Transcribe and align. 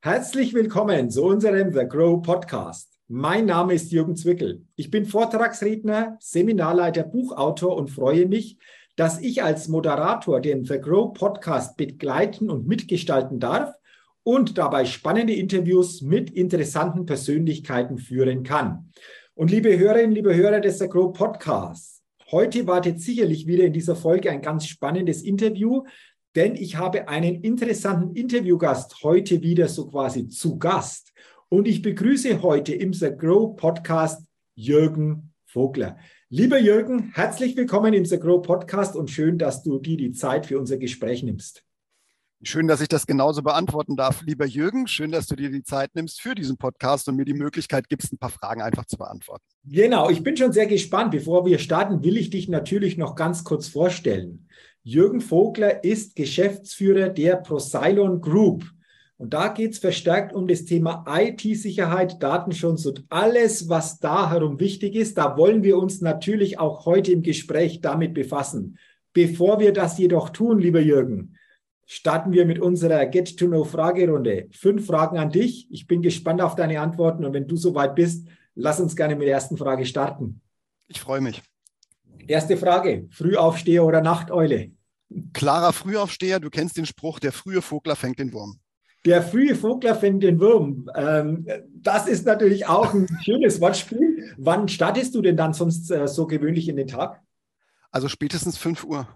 Herzlich 0.00 0.54
willkommen 0.54 1.10
zu 1.10 1.24
unserem 1.24 1.72
The 1.72 1.84
Grow 1.84 2.22
Podcast. 2.22 3.00
Mein 3.08 3.46
Name 3.46 3.74
ist 3.74 3.90
Jürgen 3.90 4.14
Zwickel. 4.14 4.64
Ich 4.76 4.92
bin 4.92 5.04
Vortragsredner, 5.04 6.16
Seminarleiter, 6.20 7.02
Buchautor 7.02 7.76
und 7.76 7.90
freue 7.90 8.26
mich, 8.26 8.58
dass 8.94 9.20
ich 9.20 9.42
als 9.42 9.66
Moderator 9.66 10.40
den 10.40 10.64
The 10.64 10.80
Grow 10.80 11.12
Podcast 11.12 11.76
begleiten 11.76 12.48
und 12.48 12.68
mitgestalten 12.68 13.40
darf 13.40 13.74
und 14.22 14.56
dabei 14.56 14.84
spannende 14.84 15.32
Interviews 15.32 16.00
mit 16.00 16.30
interessanten 16.30 17.04
Persönlichkeiten 17.04 17.98
führen 17.98 18.44
kann. 18.44 18.92
Und 19.34 19.50
liebe 19.50 19.76
Hörerinnen, 19.76 20.12
liebe 20.12 20.32
Hörer 20.32 20.60
des 20.60 20.78
The 20.78 20.88
Grow 20.88 21.12
Podcasts, 21.12 22.04
heute 22.30 22.68
wartet 22.68 23.00
sicherlich 23.00 23.48
wieder 23.48 23.64
in 23.64 23.72
dieser 23.72 23.96
Folge 23.96 24.30
ein 24.30 24.42
ganz 24.42 24.66
spannendes 24.66 25.22
Interview 25.22 25.82
denn 26.34 26.54
ich 26.54 26.76
habe 26.76 27.08
einen 27.08 27.42
interessanten 27.42 28.14
Interviewgast 28.14 29.02
heute 29.02 29.42
wieder 29.42 29.68
so 29.68 29.88
quasi 29.88 30.28
zu 30.28 30.58
Gast. 30.58 31.12
Und 31.48 31.66
ich 31.66 31.82
begrüße 31.82 32.42
heute 32.42 32.74
im 32.74 32.92
The 32.92 33.10
Grow 33.16 33.56
Podcast 33.56 34.26
Jürgen 34.54 35.32
Vogler. 35.46 35.96
Lieber 36.28 36.58
Jürgen, 36.58 37.10
herzlich 37.14 37.56
willkommen 37.56 37.94
im 37.94 38.04
The 38.04 38.18
Grow 38.18 38.42
Podcast 38.42 38.96
und 38.96 39.10
schön, 39.10 39.38
dass 39.38 39.62
du 39.62 39.78
dir 39.78 39.96
die 39.96 40.12
Zeit 40.12 40.44
für 40.44 40.58
unser 40.58 40.76
Gespräch 40.76 41.22
nimmst. 41.22 41.64
Schön, 42.42 42.68
dass 42.68 42.80
ich 42.80 42.88
das 42.88 43.06
genauso 43.06 43.42
beantworten 43.42 43.96
darf, 43.96 44.22
lieber 44.22 44.46
Jürgen. 44.46 44.86
Schön, 44.86 45.10
dass 45.10 45.26
du 45.26 45.34
dir 45.34 45.50
die 45.50 45.64
Zeit 45.64 45.96
nimmst 45.96 46.20
für 46.20 46.36
diesen 46.36 46.56
Podcast 46.56 47.08
und 47.08 47.16
mir 47.16 47.24
die 47.24 47.34
Möglichkeit 47.34 47.88
gibst, 47.88 48.12
ein 48.12 48.18
paar 48.18 48.30
Fragen 48.30 48.62
einfach 48.62 48.84
zu 48.84 48.96
beantworten. 48.96 49.42
Genau, 49.64 50.08
ich 50.08 50.22
bin 50.22 50.36
schon 50.36 50.52
sehr 50.52 50.66
gespannt. 50.66 51.10
Bevor 51.10 51.44
wir 51.46 51.58
starten, 51.58 52.04
will 52.04 52.16
ich 52.16 52.30
dich 52.30 52.48
natürlich 52.48 52.96
noch 52.96 53.16
ganz 53.16 53.42
kurz 53.42 53.66
vorstellen. 53.66 54.46
Jürgen 54.88 55.20
Vogler 55.20 55.84
ist 55.84 56.16
Geschäftsführer 56.16 57.10
der 57.10 57.36
Prosilon 57.36 58.22
Group. 58.22 58.64
Und 59.18 59.34
da 59.34 59.48
geht 59.48 59.72
es 59.72 59.80
verstärkt 59.80 60.32
um 60.32 60.48
das 60.48 60.64
Thema 60.64 61.04
IT-Sicherheit, 61.06 62.22
Datenschutz 62.22 62.86
und 62.86 63.04
alles, 63.10 63.68
was 63.68 63.98
da 63.98 64.30
herum 64.30 64.60
wichtig 64.60 64.94
ist. 64.94 65.18
Da 65.18 65.36
wollen 65.36 65.62
wir 65.62 65.76
uns 65.76 66.00
natürlich 66.00 66.58
auch 66.58 66.86
heute 66.86 67.12
im 67.12 67.22
Gespräch 67.22 67.82
damit 67.82 68.14
befassen. 68.14 68.78
Bevor 69.12 69.60
wir 69.60 69.74
das 69.74 69.98
jedoch 69.98 70.30
tun, 70.30 70.58
lieber 70.58 70.80
Jürgen, 70.80 71.36
starten 71.84 72.32
wir 72.32 72.46
mit 72.46 72.58
unserer 72.58 73.04
Get-to-Know-Fragerunde. 73.04 74.48
Fünf 74.52 74.86
Fragen 74.86 75.18
an 75.18 75.28
dich. 75.28 75.68
Ich 75.70 75.86
bin 75.86 76.00
gespannt 76.00 76.40
auf 76.40 76.56
deine 76.56 76.80
Antworten 76.80 77.26
und 77.26 77.34
wenn 77.34 77.46
du 77.46 77.56
soweit 77.56 77.94
bist, 77.94 78.26
lass 78.54 78.80
uns 78.80 78.96
gerne 78.96 79.16
mit 79.16 79.26
der 79.26 79.34
ersten 79.34 79.58
Frage 79.58 79.84
starten. 79.84 80.40
Ich 80.86 80.98
freue 80.98 81.20
mich. 81.20 81.42
Erste 82.26 82.56
Frage: 82.56 83.06
Frühaufsteher 83.10 83.84
oder 83.84 84.00
Nachteule? 84.00 84.77
Klarer 85.32 85.72
Frühaufsteher, 85.72 86.40
du 86.40 86.50
kennst 86.50 86.76
den 86.76 86.86
Spruch, 86.86 87.18
der 87.18 87.32
frühe 87.32 87.62
Vogler 87.62 87.96
fängt 87.96 88.18
den 88.18 88.32
Wurm. 88.32 88.58
Der 89.04 89.22
frühe 89.22 89.54
Vogler 89.54 89.94
fängt 89.94 90.22
den 90.22 90.40
Wurm. 90.40 90.90
Ähm, 90.94 91.46
das 91.72 92.06
ist 92.08 92.26
natürlich 92.26 92.66
auch 92.66 92.92
ein 92.92 93.06
schönes 93.22 93.60
Wortspiel. 93.60 94.34
Wann 94.36 94.68
startest 94.68 95.14
du 95.14 95.22
denn 95.22 95.36
dann 95.36 95.54
sonst 95.54 95.90
äh, 95.90 96.08
so 96.08 96.26
gewöhnlich 96.26 96.68
in 96.68 96.76
den 96.76 96.88
Tag? 96.88 97.22
Also 97.90 98.08
spätestens 98.08 98.58
5 98.58 98.84
Uhr. 98.84 99.08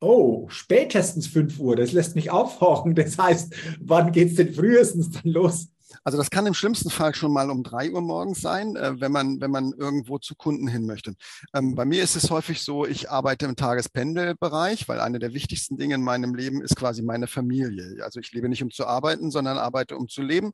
Oh, 0.00 0.46
spätestens 0.48 1.26
5 1.26 1.58
Uhr. 1.60 1.76
Das 1.76 1.92
lässt 1.92 2.16
mich 2.16 2.30
aufhorchen. 2.30 2.94
Das 2.94 3.18
heißt, 3.18 3.54
wann 3.80 4.12
geht 4.12 4.30
es 4.30 4.36
denn 4.36 4.52
frühestens 4.52 5.10
dann 5.10 5.32
los? 5.32 5.68
Also 6.04 6.18
das 6.18 6.30
kann 6.30 6.46
im 6.46 6.54
schlimmsten 6.54 6.90
Fall 6.90 7.14
schon 7.14 7.32
mal 7.32 7.50
um 7.50 7.62
drei 7.62 7.90
Uhr 7.90 8.00
morgens 8.00 8.40
sein, 8.40 8.76
äh, 8.76 9.00
wenn, 9.00 9.12
man, 9.12 9.40
wenn 9.40 9.50
man 9.50 9.72
irgendwo 9.72 10.18
zu 10.18 10.34
Kunden 10.34 10.68
hin 10.68 10.86
möchte. 10.86 11.14
Ähm, 11.54 11.74
bei 11.74 11.84
mir 11.84 12.02
ist 12.02 12.16
es 12.16 12.30
häufig 12.30 12.62
so, 12.62 12.86
ich 12.86 13.10
arbeite 13.10 13.46
im 13.46 13.56
Tagespendelbereich, 13.56 14.88
weil 14.88 15.00
eine 15.00 15.18
der 15.18 15.32
wichtigsten 15.34 15.76
Dinge 15.76 15.94
in 15.94 16.02
meinem 16.02 16.34
Leben 16.34 16.62
ist 16.62 16.76
quasi 16.76 17.02
meine 17.02 17.26
Familie. 17.26 18.04
Also 18.04 18.20
ich 18.20 18.32
lebe 18.32 18.48
nicht, 18.48 18.62
um 18.62 18.70
zu 18.70 18.86
arbeiten, 18.86 19.30
sondern 19.30 19.58
arbeite, 19.58 19.96
um 19.96 20.08
zu 20.08 20.22
leben. 20.22 20.52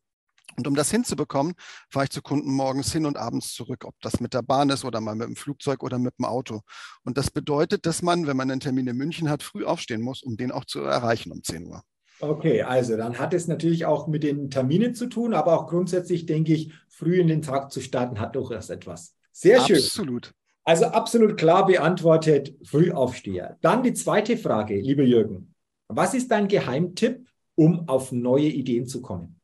Und 0.56 0.66
um 0.66 0.74
das 0.74 0.90
hinzubekommen, 0.90 1.54
fahre 1.88 2.04
ich 2.04 2.10
zu 2.10 2.20
Kunden 2.20 2.52
morgens 2.52 2.92
hin 2.92 3.06
und 3.06 3.16
abends 3.16 3.54
zurück, 3.54 3.84
ob 3.84 3.94
das 4.02 4.20
mit 4.20 4.34
der 4.34 4.42
Bahn 4.42 4.68
ist 4.68 4.84
oder 4.84 5.00
mal 5.00 5.14
mit 5.14 5.28
dem 5.28 5.36
Flugzeug 5.36 5.82
oder 5.82 5.98
mit 5.98 6.18
dem 6.18 6.26
Auto. 6.26 6.60
Und 7.04 7.16
das 7.16 7.30
bedeutet, 7.30 7.86
dass 7.86 8.02
man, 8.02 8.26
wenn 8.26 8.36
man 8.36 8.50
einen 8.50 8.60
Termin 8.60 8.86
in 8.86 8.96
München 8.96 9.30
hat, 9.30 9.42
früh 9.42 9.64
aufstehen 9.64 10.02
muss, 10.02 10.22
um 10.22 10.36
den 10.36 10.52
auch 10.52 10.66
zu 10.66 10.80
erreichen 10.80 11.32
um 11.32 11.42
10 11.42 11.66
Uhr. 11.66 11.82
Okay, 12.22 12.62
also 12.62 12.96
dann 12.96 13.18
hat 13.18 13.34
es 13.34 13.48
natürlich 13.48 13.84
auch 13.84 14.06
mit 14.06 14.22
den 14.22 14.48
Terminen 14.48 14.94
zu 14.94 15.08
tun, 15.08 15.34
aber 15.34 15.58
auch 15.58 15.66
grundsätzlich 15.66 16.24
denke 16.24 16.54
ich, 16.54 16.72
früh 16.88 17.18
in 17.20 17.26
den 17.26 17.42
Tag 17.42 17.72
zu 17.72 17.80
starten 17.80 18.20
hat 18.20 18.36
durchaus 18.36 18.70
etwas. 18.70 19.16
Sehr 19.32 19.60
schön. 19.60 19.78
Absolut. 19.78 20.32
Also 20.62 20.84
absolut 20.84 21.36
klar 21.36 21.66
beantwortet, 21.66 22.54
Frühaufsteher. 22.62 23.58
Dann 23.60 23.82
die 23.82 23.92
zweite 23.92 24.36
Frage, 24.36 24.80
lieber 24.80 25.02
Jürgen. 25.02 25.52
Was 25.88 26.14
ist 26.14 26.30
dein 26.30 26.46
Geheimtipp, 26.46 27.26
um 27.56 27.88
auf 27.88 28.12
neue 28.12 28.46
Ideen 28.46 28.86
zu 28.86 29.02
kommen? 29.02 29.40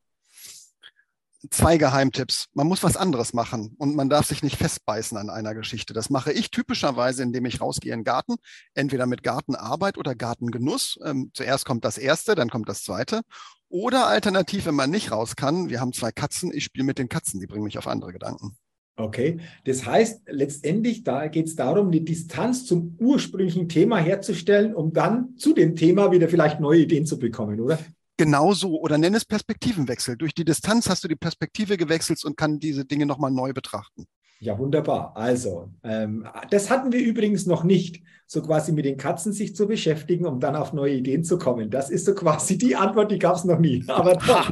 Zwei 1.51 1.77
Geheimtipps. 1.77 2.47
Man 2.53 2.67
muss 2.67 2.83
was 2.83 2.97
anderes 2.97 3.33
machen 3.33 3.75
und 3.79 3.95
man 3.95 4.09
darf 4.09 4.27
sich 4.27 4.43
nicht 4.43 4.57
festbeißen 4.57 5.17
an 5.17 5.31
einer 5.31 5.55
Geschichte. 5.55 5.95
Das 5.95 6.11
mache 6.11 6.33
ich 6.33 6.51
typischerweise, 6.51 7.23
indem 7.23 7.45
ich 7.47 7.61
rausgehe 7.61 7.93
in 7.93 8.01
den 8.01 8.05
Garten, 8.05 8.37
entweder 8.75 9.07
mit 9.07 9.23
Gartenarbeit 9.23 9.99
oder 9.99 10.15
Gartengenuss. 10.15 10.99
Ähm, 11.05 11.31
zuerst 11.35 11.65
kommt 11.65 11.85
das 11.85 11.99
erste, 11.99 12.35
dann 12.35 12.51
kommt 12.51 12.69
das 12.69 12.83
zweite. 12.83 13.23
Oder 13.69 14.07
alternativ, 14.07 14.67
wenn 14.67 14.75
man 14.75 14.91
nicht 14.91 15.13
raus 15.13 15.37
kann, 15.37 15.69
wir 15.69 15.81
haben 15.81 15.93
zwei 15.93 16.11
Katzen, 16.11 16.53
ich 16.53 16.65
spiele 16.65 16.85
mit 16.85 16.99
den 16.99 17.09
Katzen, 17.09 17.39
die 17.39 17.47
bringen 17.47 17.65
mich 17.65 17.79
auf 17.79 17.87
andere 17.87 18.13
Gedanken. 18.13 18.57
Okay, 18.97 19.39
das 19.65 19.87
heißt 19.87 20.23
letztendlich, 20.27 21.05
da 21.05 21.29
geht 21.29 21.47
es 21.47 21.55
darum, 21.55 21.93
die 21.93 22.05
Distanz 22.05 22.67
zum 22.67 22.97
ursprünglichen 22.99 23.69
Thema 23.69 23.99
herzustellen, 23.99 24.75
um 24.75 24.93
dann 24.93 25.37
zu 25.37 25.55
dem 25.55 25.77
Thema 25.77 26.11
wieder 26.11 26.29
vielleicht 26.29 26.59
neue 26.59 26.81
Ideen 26.81 27.07
zu 27.07 27.17
bekommen, 27.17 27.61
oder? 27.61 27.79
Genauso 28.19 28.79
oder 28.79 28.99
nenn 28.99 29.15
es 29.15 29.25
Perspektivenwechsel. 29.25 30.19
Durch 30.19 30.35
die 30.35 30.45
Distanz 30.45 30.91
hast 30.91 31.05
du 31.05 31.09
die 31.09 31.17
Perspektive 31.17 31.79
gewechselt 31.79 32.23
und 32.25 32.37
kann 32.37 32.59
diese 32.59 32.85
Dinge 32.85 33.07
nochmal 33.07 33.31
neu 33.31 33.55
betrachten. 33.55 34.07
Ja, 34.41 34.57
wunderbar. 34.57 35.13
Also, 35.17 35.71
ähm, 35.83 36.25
das 36.51 36.71
hatten 36.71 36.93
wir 36.93 37.01
übrigens 37.01 37.47
noch 37.47 37.65
nicht, 37.65 38.05
so 38.25 38.41
quasi 38.41 38.73
mit 38.73 38.85
den 38.85 38.97
Katzen 38.97 39.33
sich 39.33 39.57
zu 39.57 39.67
beschäftigen, 39.67 40.27
um 40.27 40.39
dann 40.39 40.55
auf 40.55 40.73
neue 40.73 40.95
Ideen 40.95 41.25
zu 41.25 41.39
kommen. 41.39 41.71
Das 41.71 41.91
ist 41.91 42.05
so 42.05 42.15
quasi 42.15 42.57
die 42.57 42.77
Antwort, 42.77 43.11
die 43.11 43.19
gab 43.19 43.35
es 43.35 43.45
noch 43.45 43.59
nie. 43.59 43.83
Aber 43.89 44.15
doch. 44.27 44.51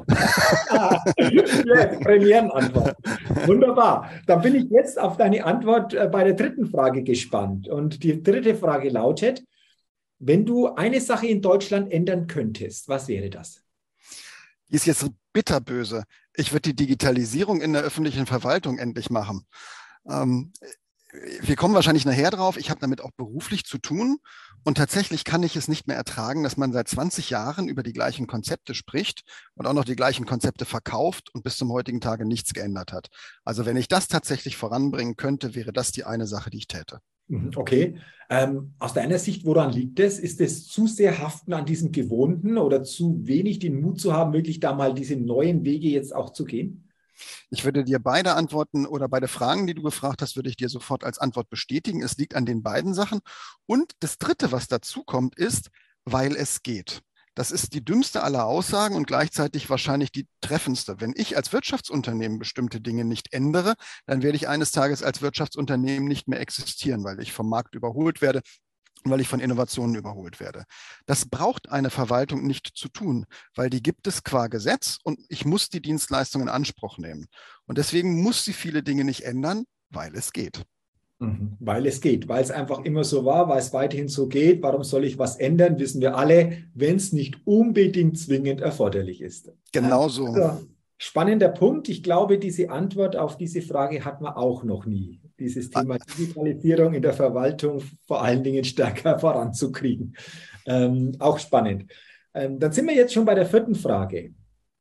yes, 1.19 2.01
Premierenantwort. 2.01 2.97
Wunderbar. 3.47 4.11
Dann 4.27 4.43
bin 4.43 4.57
ich 4.57 4.65
jetzt 4.71 4.99
auf 4.99 5.19
deine 5.19 5.45
Antwort 5.45 5.95
äh, 5.95 6.09
bei 6.11 6.25
der 6.25 6.35
dritten 6.35 6.67
Frage 6.67 7.05
gespannt. 7.05 7.69
Und 7.69 8.03
die 8.03 8.23
dritte 8.23 8.57
Frage 8.57 8.89
lautet, 8.89 9.45
wenn 10.19 10.47
du 10.47 10.69
eine 10.69 11.01
Sache 11.01 11.27
in 11.27 11.43
Deutschland 11.43 11.93
ändern 11.93 12.27
könntest, 12.27 12.89
was 12.89 13.09
wäre 13.09 13.31
das? 13.31 13.63
Die 14.69 14.77
ist 14.77 14.87
jetzt 14.87 15.07
bitterböse. 15.33 16.05
Ich 16.35 16.53
würde 16.53 16.71
die 16.71 16.77
Digitalisierung 16.77 17.61
in 17.61 17.73
der 17.73 17.83
öffentlichen 17.83 18.27
Verwaltung 18.27 18.79
endlich 18.79 19.11
machen. 19.11 19.47
Ähm, 20.09 20.53
wir 21.41 21.57
kommen 21.57 21.75
wahrscheinlich 21.75 22.05
nachher 22.05 22.31
drauf. 22.31 22.57
Ich 22.57 22.69
habe 22.71 22.81
damit 22.81 23.01
auch 23.01 23.13
beruflich 23.13 23.65
zu 23.65 23.79
tun. 23.79 24.19
Und 24.65 24.77
tatsächlich 24.77 25.25
kann 25.25 25.43
ich 25.45 25.55
es 25.55 25.69
nicht 25.69 25.87
mehr 25.87 25.97
ertragen, 25.97 26.43
dass 26.43 26.57
man 26.57 26.73
seit 26.73 26.89
20 26.89 27.31
Jahren 27.31 27.69
über 27.69 27.83
die 27.83 27.93
gleichen 27.93 28.27
Konzepte 28.27 28.75
spricht 28.75 29.23
und 29.55 29.67
auch 29.67 29.73
noch 29.73 29.85
die 29.85 29.97
gleichen 29.97 30.27
Konzepte 30.27 30.65
verkauft 30.65 31.33
und 31.33 31.45
bis 31.45 31.57
zum 31.57 31.71
heutigen 31.73 32.01
Tage 32.01 32.27
nichts 32.27 32.53
geändert 32.53 32.93
hat. 32.93 33.09
Also 33.45 33.65
wenn 33.65 33.77
ich 33.77 33.89
das 33.89 34.09
tatsächlich 34.09 34.57
voranbringen 34.57 35.17
könnte, 35.17 35.55
wäre 35.55 35.73
das 35.73 35.93
die 35.93 36.05
eine 36.05 36.27
Sache, 36.27 36.51
die 36.51 36.59
ich 36.59 36.67
täte. 36.67 37.01
Mhm, 37.29 37.51
okay. 37.57 37.99
Ähm, 38.29 38.75
aus 38.79 38.93
deiner 38.93 39.19
Sicht, 39.19 39.45
woran 39.45 39.73
liegt 39.73 40.01
es? 40.01 40.19
Ist 40.19 40.41
es 40.41 40.67
zu 40.67 40.87
sehr 40.87 41.19
haften 41.19 41.53
an 41.53 41.65
diesem 41.67 41.93
Gewohnten 41.93 42.59
oder 42.59 42.83
zu 42.83 43.27
wenig 43.27 43.59
den 43.59 43.81
Mut 43.81 44.01
zu 44.01 44.13
haben, 44.13 44.33
wirklich 44.33 44.61
da 44.61 44.75
mal 44.75 44.95
diese 44.95 45.17
neuen 45.17 45.65
Wege 45.65 45.89
jetzt 45.89 46.15
auch 46.15 46.31
zu 46.31 46.45
gehen? 46.45 46.89
Ich 47.51 47.65
würde 47.65 47.85
dir 47.85 47.99
beide 47.99 48.35
Antworten 48.35 48.87
oder 48.87 49.09
beide 49.09 49.29
Fragen, 49.29 49.67
die 49.67 49.75
du 49.75 49.83
gefragt 49.83 50.23
hast, 50.23 50.37
würde 50.37 50.51
ich 50.51 50.57
dir 50.57 50.69
sofort 50.69 51.05
als 51.05 51.19
Antwort 51.19 51.49
bestätigen. 51.49 52.03
Es 52.03 52.17
liegt 52.19 52.35
an 52.35 52.47
den 52.47 52.63
beiden 52.63 52.95
Sachen. 52.95 53.21
Und 53.67 53.93
das 54.01 54.19
Dritte, 54.19 54.53
was 54.53 54.69
dazu 54.69 55.03
kommt, 55.05 55.37
ist, 55.37 55.71
weil 56.05 56.37
es 56.37 56.63
geht. 56.63 57.03
Das 57.37 57.51
ist 57.51 57.75
die 57.75 57.85
dümmste 57.85 58.23
aller 58.23 58.47
Aussagen 58.47 58.97
und 58.97 59.07
gleichzeitig 59.07 59.69
wahrscheinlich 59.69 60.11
die 60.11 60.27
treffendste. 60.41 61.01
Wenn 61.01 61.13
ich 61.15 61.37
als 61.37 61.53
Wirtschaftsunternehmen 61.53 62.39
bestimmte 62.39 62.81
Dinge 62.81 63.05
nicht 63.05 63.35
ändere, 63.35 63.75
dann 64.07 64.23
werde 64.23 64.37
ich 64.37 64.49
eines 64.49 64.73
Tages 64.73 65.03
als 65.03 65.21
Wirtschaftsunternehmen 65.21 66.09
nicht 66.09 66.29
mehr 66.29 66.41
existieren, 66.41 67.05
weil 67.05 67.21
ich 67.21 67.35
vom 67.35 67.51
Markt 67.51 67.75
überholt 67.75 68.23
werde 68.23 68.41
und 69.05 69.11
weil 69.11 69.21
ich 69.21 69.29
von 69.29 69.41
Innovationen 69.41 69.97
überholt 69.97 70.41
werde. 70.41 70.65
Das 71.05 71.29
braucht 71.29 71.69
eine 71.69 71.91
Verwaltung 71.91 72.47
nicht 72.47 72.71
zu 72.75 72.89
tun, 72.89 73.27
weil 73.55 73.69
die 73.69 73.83
gibt 73.83 74.07
es 74.07 74.25
qua 74.25 74.47
Gesetz 74.47 74.97
und 75.05 75.21
ich 75.29 75.45
muss 75.45 75.69
die 75.69 75.83
Dienstleistung 75.83 76.41
in 76.41 76.49
Anspruch 76.49 76.97
nehmen. 76.97 77.27
Und 77.67 77.77
deswegen 77.77 78.23
muss 78.23 78.47
sie 78.47 78.55
viele 78.55 78.83
Dinge 78.83 79.05
nicht 79.05 79.25
ändern, 79.25 79.65
weil 79.91 80.17
es 80.17 80.33
geht. 80.33 80.65
Mhm. 81.19 81.57
Weil 81.61 81.87
es 81.87 82.01
geht, 82.01 82.29
weil 82.29 82.43
es 82.43 82.51
einfach 82.51 82.85
immer 82.85 83.03
so 83.03 83.25
war, 83.25 83.49
weil 83.49 83.59
es 83.59 83.73
weiterhin 83.73 84.09
so 84.09 84.27
geht. 84.27 84.63
Warum 84.63 84.85
soll 84.85 85.05
ich 85.05 85.19
was 85.19 85.37
ändern? 85.37 85.79
Wissen 85.79 86.01
wir 86.03 86.17
alle, 86.17 86.65
wenn 86.75 86.97
es 86.97 87.13
nicht 87.13 87.39
unbedingt 87.47 88.19
zwingend 88.19 88.61
erforderlich 88.61 89.23
ist. 89.23 89.51
Genau 89.73 90.09
so. 90.09 90.27
Also, 90.27 90.67
spannender 90.99 91.49
Punkt. 91.49 91.89
Ich 91.89 92.03
glaube, 92.03 92.39
diese 92.39 92.69
Antwort 92.69 93.17
auf 93.17 93.39
diese 93.39 93.63
Frage 93.63 94.05
hat 94.05 94.21
man 94.21 94.35
auch 94.35 94.63
noch 94.63 94.85
nie. 94.85 95.21
Dieses 95.39 95.71
Thema 95.71 95.99
Digitalisierung 95.99 96.93
in 96.93 97.03
der 97.03 97.15
Verwaltung 97.15 97.83
vor 98.07 98.23
allen 98.23 98.43
Dingen 98.43 98.65
stärker 98.65 99.19
voranzukriegen. 99.19 100.17
Ähm, 100.67 101.13
auch 101.19 101.39
spannend. 101.39 101.91
Ähm, 102.35 102.59
dann 102.59 102.73
sind 102.73 102.87
wir 102.87 102.95
jetzt 102.95 103.15
schon 103.15 103.25
bei 103.25 103.35
der 103.35 103.47
vierten 103.47 103.75
Frage. 103.75 104.35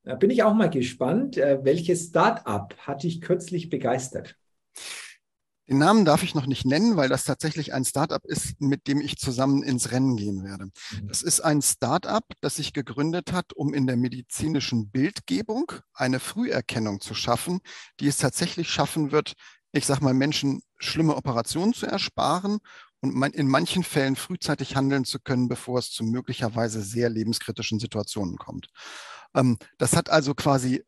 Da 0.03 0.15
bin 0.15 0.29
ich 0.29 0.43
auch 0.43 0.53
mal 0.53 0.69
gespannt, 0.69 1.37
äh, 1.37 1.59
welches 1.63 2.09
Start-up 2.09 2.75
hat 2.79 3.03
dich 3.03 3.21
kürzlich 3.21 3.69
begeistert? 3.69 4.35
Den 5.67 5.79
Namen 5.79 6.05
darf 6.05 6.21
ich 6.21 6.35
noch 6.35 6.45
nicht 6.45 6.65
nennen, 6.65 6.95
weil 6.95 7.09
das 7.09 7.23
tatsächlich 7.23 7.73
ein 7.73 7.85
Startup 7.85 8.23
ist, 8.25 8.59
mit 8.59 8.87
dem 8.87 9.01
ich 9.01 9.17
zusammen 9.17 9.63
ins 9.63 9.91
Rennen 9.91 10.15
gehen 10.15 10.43
werde. 10.43 10.65
Mhm. 10.65 11.07
Das 11.07 11.23
ist 11.23 11.39
ein 11.41 11.61
Startup, 11.61 12.23
das 12.41 12.57
sich 12.57 12.73
gegründet 12.73 13.31
hat, 13.31 13.53
um 13.53 13.73
in 13.73 13.87
der 13.87 13.97
medizinischen 13.97 14.89
Bildgebung 14.89 15.71
eine 15.93 16.19
Früherkennung 16.19 17.01
zu 17.01 17.15
schaffen, 17.15 17.61
die 17.99 18.07
es 18.07 18.17
tatsächlich 18.17 18.69
schaffen 18.69 19.11
wird, 19.11 19.33
ich 19.71 19.85
sage 19.85 20.03
mal, 20.03 20.13
Menschen 20.13 20.61
schlimme 20.77 21.15
Operationen 21.15 21.73
zu 21.73 21.85
ersparen 21.85 22.59
und 23.13 23.35
in 23.35 23.47
manchen 23.47 23.83
Fällen 23.83 24.15
frühzeitig 24.15 24.75
handeln 24.75 25.05
zu 25.05 25.19
können, 25.19 25.47
bevor 25.47 25.79
es 25.79 25.91
zu 25.91 26.03
möglicherweise 26.03 26.81
sehr 26.81 27.09
lebenskritischen 27.09 27.79
Situationen 27.79 28.37
kommt. 28.37 28.67
Ähm, 29.35 29.57
das 29.77 29.95
hat 29.95 30.09
also 30.09 30.33
quasi 30.33 30.75
äh, 30.75 30.83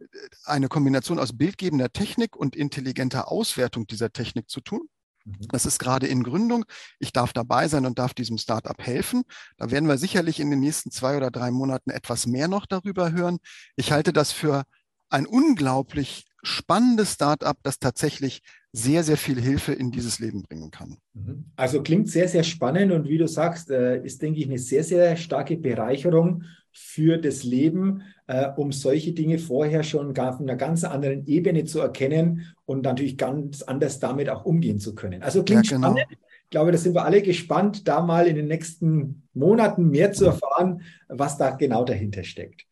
eine 0.45 0.67
Kombination 0.67 1.19
aus 1.19 1.37
bildgebender 1.37 1.91
Technik 1.91 2.35
und 2.35 2.55
intelligenter 2.55 3.31
Auswertung 3.31 3.87
dieser 3.87 4.11
Technik 4.11 4.49
zu 4.49 4.61
tun. 4.61 4.87
Mhm. 5.25 5.47
Das 5.49 5.65
ist 5.65 5.79
gerade 5.79 6.07
in 6.07 6.23
Gründung. 6.23 6.65
Ich 6.99 7.11
darf 7.13 7.33
dabei 7.33 7.67
sein 7.67 7.85
und 7.85 7.99
darf 7.99 8.13
diesem 8.13 8.37
Startup 8.37 8.81
helfen. 8.81 9.23
Da 9.57 9.69
werden 9.69 9.87
wir 9.87 9.97
sicherlich 9.97 10.39
in 10.39 10.49
den 10.49 10.59
nächsten 10.59 10.91
zwei 10.91 11.17
oder 11.17 11.29
drei 11.29 11.51
Monaten 11.51 11.89
etwas 11.89 12.25
mehr 12.25 12.47
noch 12.47 12.65
darüber 12.65 13.11
hören. 13.11 13.39
Ich 13.75 13.91
halte 13.91 14.13
das 14.13 14.31
für 14.31 14.63
ein 15.09 15.25
unglaublich 15.25 16.25
spannendes 16.43 17.13
Startup, 17.13 17.57
das 17.63 17.79
tatsächlich 17.79 18.41
sehr, 18.73 19.03
sehr 19.03 19.17
viel 19.17 19.39
Hilfe 19.39 19.73
in 19.73 19.91
dieses 19.91 20.19
Leben 20.19 20.43
bringen 20.43 20.71
kann. 20.71 20.97
Mhm. 21.13 21.45
Also 21.55 21.81
klingt 21.81 22.09
sehr, 22.09 22.27
sehr 22.27 22.43
spannend 22.43 22.91
und 22.91 23.07
wie 23.07 23.17
du 23.17 23.27
sagst, 23.27 23.71
äh, 23.71 24.03
ist, 24.03 24.21
denke 24.21 24.39
ich, 24.39 24.45
eine 24.45 24.59
sehr, 24.59 24.83
sehr 24.83 25.15
starke 25.15 25.57
Bereicherung 25.57 26.43
für 26.71 27.17
das 27.17 27.43
Leben, 27.43 28.03
äh, 28.27 28.47
um 28.55 28.71
solche 28.71 29.13
Dinge 29.13 29.39
vorher 29.39 29.83
schon 29.83 30.15
auf 30.17 30.39
einer 30.39 30.55
ganz 30.55 30.83
anderen 30.83 31.25
Ebene 31.25 31.63
zu 31.65 31.79
erkennen 31.79 32.53
und 32.65 32.83
natürlich 32.83 33.17
ganz 33.17 33.63
anders 33.63 33.99
damit 33.99 34.29
auch 34.29 34.45
umgehen 34.45 34.79
zu 34.79 34.93
können. 34.93 35.23
Also 35.23 35.43
klingt 35.43 35.69
ja, 35.71 35.77
genau. 35.77 35.91
spannend. 35.93 36.17
Ich 36.43 36.51
glaube, 36.51 36.71
da 36.71 36.77
sind 36.77 36.93
wir 36.93 37.03
alle 37.03 37.21
gespannt, 37.21 37.87
da 37.87 38.01
mal 38.01 38.27
in 38.27 38.35
den 38.35 38.47
nächsten 38.47 39.23
Monaten 39.33 39.89
mehr 39.89 40.13
zu 40.13 40.25
erfahren, 40.25 40.81
was 41.07 41.37
da 41.37 41.49
genau 41.49 41.83
dahinter 41.83 42.23
steckt. 42.23 42.65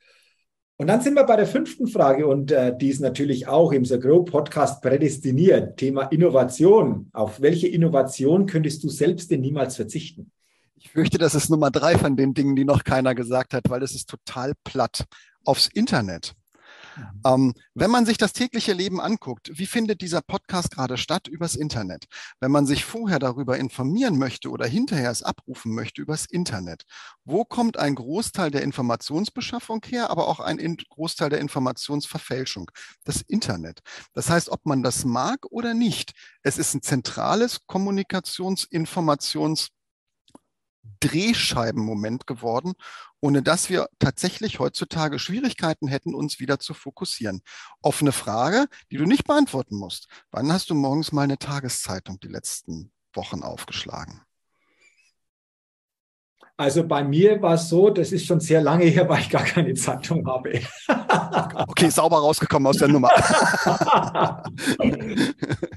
Und 0.77 0.87
dann 0.87 0.99
sind 0.99 1.13
wir 1.13 1.23
bei 1.23 1.37
der 1.37 1.47
fünften 1.47 1.87
Frage 1.87 2.27
und 2.27 2.51
äh, 2.51 2.77
die 2.77 2.89
ist 2.89 2.99
natürlich 2.99 3.47
auch 3.47 3.71
im 3.71 3.85
The 3.85 3.97
Grow 3.97 4.25
Podcast 4.25 4.81
prädestiniert. 4.81 5.77
Thema 5.77 6.03
Innovation. 6.03 7.09
Auf 7.13 7.39
welche 7.39 7.67
Innovation 7.67 8.45
könntest 8.45 8.83
du 8.83 8.89
selbst 8.89 9.31
denn 9.31 9.39
niemals 9.39 9.77
verzichten? 9.77 10.31
Ich 10.75 10.89
fürchte, 10.89 11.17
das 11.17 11.33
ist 11.33 11.49
Nummer 11.49 11.71
drei 11.71 11.97
von 11.97 12.17
den 12.17 12.33
Dingen, 12.33 12.57
die 12.57 12.65
noch 12.65 12.83
keiner 12.83 13.15
gesagt 13.15 13.53
hat, 13.53 13.69
weil 13.69 13.83
es 13.83 13.95
ist 13.95 14.09
total 14.09 14.51
platt. 14.65 15.05
Aufs 15.45 15.67
Internet. 15.67 16.33
Mhm. 16.95 17.21
Ähm, 17.25 17.53
wenn 17.73 17.91
man 17.91 18.05
sich 18.05 18.17
das 18.17 18.33
tägliche 18.33 18.73
Leben 18.73 19.01
anguckt, 19.01 19.51
wie 19.53 19.65
findet 19.65 20.01
dieser 20.01 20.21
Podcast 20.21 20.71
gerade 20.71 20.97
statt? 20.97 21.27
Übers 21.27 21.55
Internet. 21.55 22.05
Wenn 22.39 22.51
man 22.51 22.65
sich 22.65 22.85
vorher 22.85 23.19
darüber 23.19 23.57
informieren 23.57 24.17
möchte 24.17 24.49
oder 24.49 24.65
hinterher 24.65 25.11
es 25.11 25.23
abrufen 25.23 25.73
möchte, 25.73 26.01
übers 26.01 26.25
Internet. 26.25 26.83
Wo 27.23 27.43
kommt 27.43 27.77
ein 27.77 27.95
Großteil 27.95 28.51
der 28.51 28.63
Informationsbeschaffung 28.63 29.81
her, 29.85 30.09
aber 30.09 30.27
auch 30.27 30.39
ein 30.39 30.77
Großteil 30.89 31.29
der 31.29 31.39
Informationsverfälschung? 31.39 32.71
Das 33.03 33.21
Internet. 33.21 33.79
Das 34.13 34.29
heißt, 34.29 34.49
ob 34.49 34.65
man 34.65 34.83
das 34.83 35.05
mag 35.05 35.39
oder 35.49 35.73
nicht, 35.73 36.13
es 36.43 36.57
ist 36.57 36.73
ein 36.73 36.81
zentrales 36.81 37.61
Kommunikations-, 37.67 38.69
Informations- 38.71 39.69
Drehscheibenmoment 40.99 42.27
geworden, 42.27 42.73
ohne 43.21 43.41
dass 43.41 43.69
wir 43.69 43.87
tatsächlich 43.99 44.59
heutzutage 44.59 45.19
Schwierigkeiten 45.19 45.87
hätten, 45.87 46.15
uns 46.15 46.39
wieder 46.39 46.59
zu 46.59 46.73
fokussieren. 46.73 47.41
Offene 47.81 48.11
Frage, 48.11 48.67
die 48.91 48.97
du 48.97 49.05
nicht 49.05 49.25
beantworten 49.25 49.75
musst. 49.75 50.07
Wann 50.31 50.51
hast 50.51 50.69
du 50.69 50.75
morgens 50.75 51.11
mal 51.11 51.23
eine 51.23 51.37
Tageszeitung 51.37 52.19
die 52.19 52.27
letzten 52.27 52.91
Wochen 53.13 53.43
aufgeschlagen? 53.43 54.21
Also 56.57 56.87
bei 56.87 57.03
mir 57.03 57.41
war 57.41 57.55
es 57.55 57.67
so, 57.67 57.89
das 57.89 58.13
ist 58.13 58.25
schon 58.25 58.39
sehr 58.39 58.61
lange 58.61 58.85
her, 58.85 59.09
weil 59.09 59.19
ich 59.19 59.29
gar 59.29 59.43
keine 59.43 59.73
Zeitung 59.73 60.25
habe. 60.25 60.61
okay, 61.67 61.89
sauber 61.89 62.19
rausgekommen 62.19 62.67
aus 62.67 62.77
der 62.77 62.87
Nummer. 62.87 63.09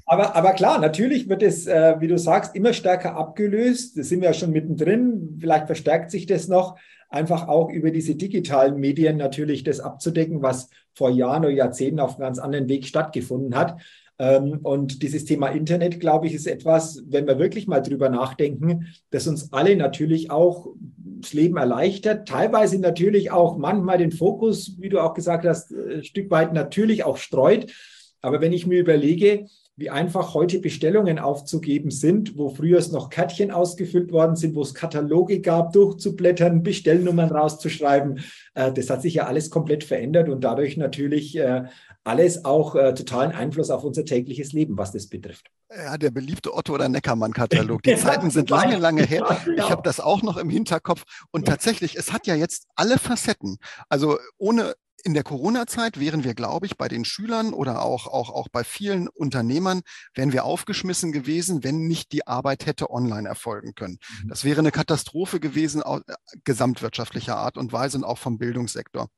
aber, 0.07 0.37
aber 0.37 0.53
klar, 0.53 0.79
natürlich 0.79 1.29
wird 1.29 1.43
es, 1.43 1.67
äh, 1.67 1.97
wie 1.99 2.07
du 2.07 2.17
sagst, 2.17 2.55
immer 2.55 2.73
stärker 2.73 3.17
abgelöst. 3.17 3.99
Da 3.99 4.05
sind 4.05 4.21
wir 4.21 4.29
ja 4.29 4.35
schon 4.35 4.53
mittendrin. 4.53 5.37
Vielleicht 5.41 5.67
verstärkt 5.67 6.13
sich 6.13 6.27
das 6.27 6.47
noch. 6.47 6.77
Einfach 7.11 7.49
auch 7.49 7.71
über 7.71 7.91
diese 7.91 8.15
digitalen 8.15 8.77
Medien 8.77 9.17
natürlich 9.17 9.65
das 9.65 9.81
abzudecken, 9.81 10.43
was 10.43 10.69
vor 10.95 11.11
Jahren 11.11 11.45
oder 11.45 11.55
Jahrzehnten 11.55 12.01
auf 12.01 12.17
einem 12.17 12.21
ganz 12.21 12.39
anderen 12.39 12.69
Weg 12.69 12.87
stattgefunden 12.87 13.57
hat. 13.57 13.81
Ähm, 14.19 14.59
und 14.63 15.03
dieses 15.03 15.25
Thema 15.25 15.49
Internet, 15.49 16.01
glaube 16.01 16.27
ich, 16.27 16.35
ist 16.35 16.47
etwas, 16.47 17.03
wenn 17.07 17.27
wir 17.27 17.39
wirklich 17.39 17.67
mal 17.67 17.81
drüber 17.81 18.09
nachdenken, 18.09 18.87
das 19.11 19.27
uns 19.27 19.53
alle 19.53 19.77
natürlich 19.77 20.31
auch 20.31 20.75
das 21.21 21.33
Leben 21.33 21.57
erleichtert, 21.57 22.29
teilweise 22.29 22.79
natürlich 22.79 23.31
auch 23.31 23.57
manchmal 23.57 23.99
den 23.99 24.13
Fokus, 24.13 24.77
wie 24.79 24.89
du 24.89 25.01
auch 25.01 25.15
gesagt 25.15 25.45
hast, 25.47 25.73
ein 25.73 26.05
Stück 26.05 26.31
weit 26.31 26.53
natürlich 26.53 27.05
auch 27.05 27.17
streut. 27.17 27.73
Aber 28.21 28.41
wenn 28.41 28.53
ich 28.53 28.67
mir 28.67 28.81
überlege, 28.81 29.47
wie 29.79 29.91
einfach 29.91 30.35
heute 30.35 30.59
Bestellungen 30.59 31.21
aufzugeben 31.21 31.93
sind, 31.93 32.37
wo 32.37 32.49
früher 32.49 32.79
es 32.79 32.91
noch 32.91 33.11
Kärtchen 33.11 33.53
ausgefüllt 33.53 34.11
worden 34.11 34.35
sind, 34.35 34.57
wo 34.57 34.63
es 34.63 34.75
Kataloge 34.75 35.41
gab, 35.41 35.73
durchzublättern, 35.73 36.65
Bestellnummern 36.65 37.31
rauszuschreiben. 37.31 38.19
Äh, 38.55 38.73
das 38.73 38.91
hat 38.91 39.03
sich 39.03 39.15
ja 39.15 39.27
alles 39.27 39.51
komplett 39.51 39.85
verändert 39.85 40.29
und 40.29 40.43
dadurch 40.43 40.77
natürlich 40.77 41.39
äh, 41.39 41.67
alles 42.09 42.45
auch 42.45 42.75
äh, 42.75 42.95
totalen 42.95 43.33
Einfluss 43.33 43.71
auf 43.71 43.85
unser 43.85 44.05
tägliches 44.05 44.53
Leben, 44.53 44.77
was 44.79 44.93
das 44.93 45.07
betrifft. 45.07 45.51
Ja, 45.71 45.99
der 45.99 46.11
beliebte 46.11 46.55
Otto 46.55 46.75
oder 46.75 46.89
Neckermann-Katalog. 46.89 47.83
Die 47.83 47.97
Zeiten 47.99 48.31
sind 48.31 48.49
lange, 48.49 48.79
lange 48.79 49.05
her. 49.05 49.39
Ich 49.57 49.71
habe 49.71 49.83
das 49.83 50.01
auch 50.01 50.23
noch 50.23 50.39
im 50.39 50.49
Hinterkopf. 50.49 51.05
Und 51.31 51.47
tatsächlich, 51.47 51.97
es 51.97 52.13
hat 52.13 52.27
ja 52.27 52.35
jetzt 52.35 52.67
alle 52.75 52.99
Facetten. 52.99 53.59
Also 53.89 54.19
ohne 54.39 54.75
in 55.05 55.15
der 55.15 55.23
Corona-Zeit 55.23 56.01
wären 56.01 56.25
wir, 56.25 56.35
glaube 56.35 56.67
ich, 56.67 56.77
bei 56.77 56.89
den 56.89 57.05
Schülern 57.05 57.53
oder 57.53 57.83
auch, 57.83 58.07
auch, 58.07 58.31
auch 58.31 58.49
bei 58.49 58.65
vielen 58.65 59.09
Unternehmern, 59.09 59.83
wären 60.15 60.33
wir 60.33 60.45
aufgeschmissen 60.45 61.13
gewesen, 61.13 61.63
wenn 61.63 61.87
nicht 61.87 62.13
die 62.13 62.27
Arbeit 62.27 62.67
hätte 62.67 62.91
online 62.91 63.29
erfolgen 63.29 63.75
können. 63.75 63.99
Mhm. 64.23 64.29
Das 64.29 64.45
wäre 64.45 64.59
eine 64.59 64.73
Katastrophe 64.73 65.39
gewesen, 65.41 65.83
äh, 65.83 66.01
gesamtwirtschaftlicher 66.45 67.37
Art 67.37 67.57
und 67.59 67.73
Weise 67.73 67.99
und 67.99 68.05
auch 68.05 68.19
vom 68.19 68.39
Bildungssektor. 68.39 69.09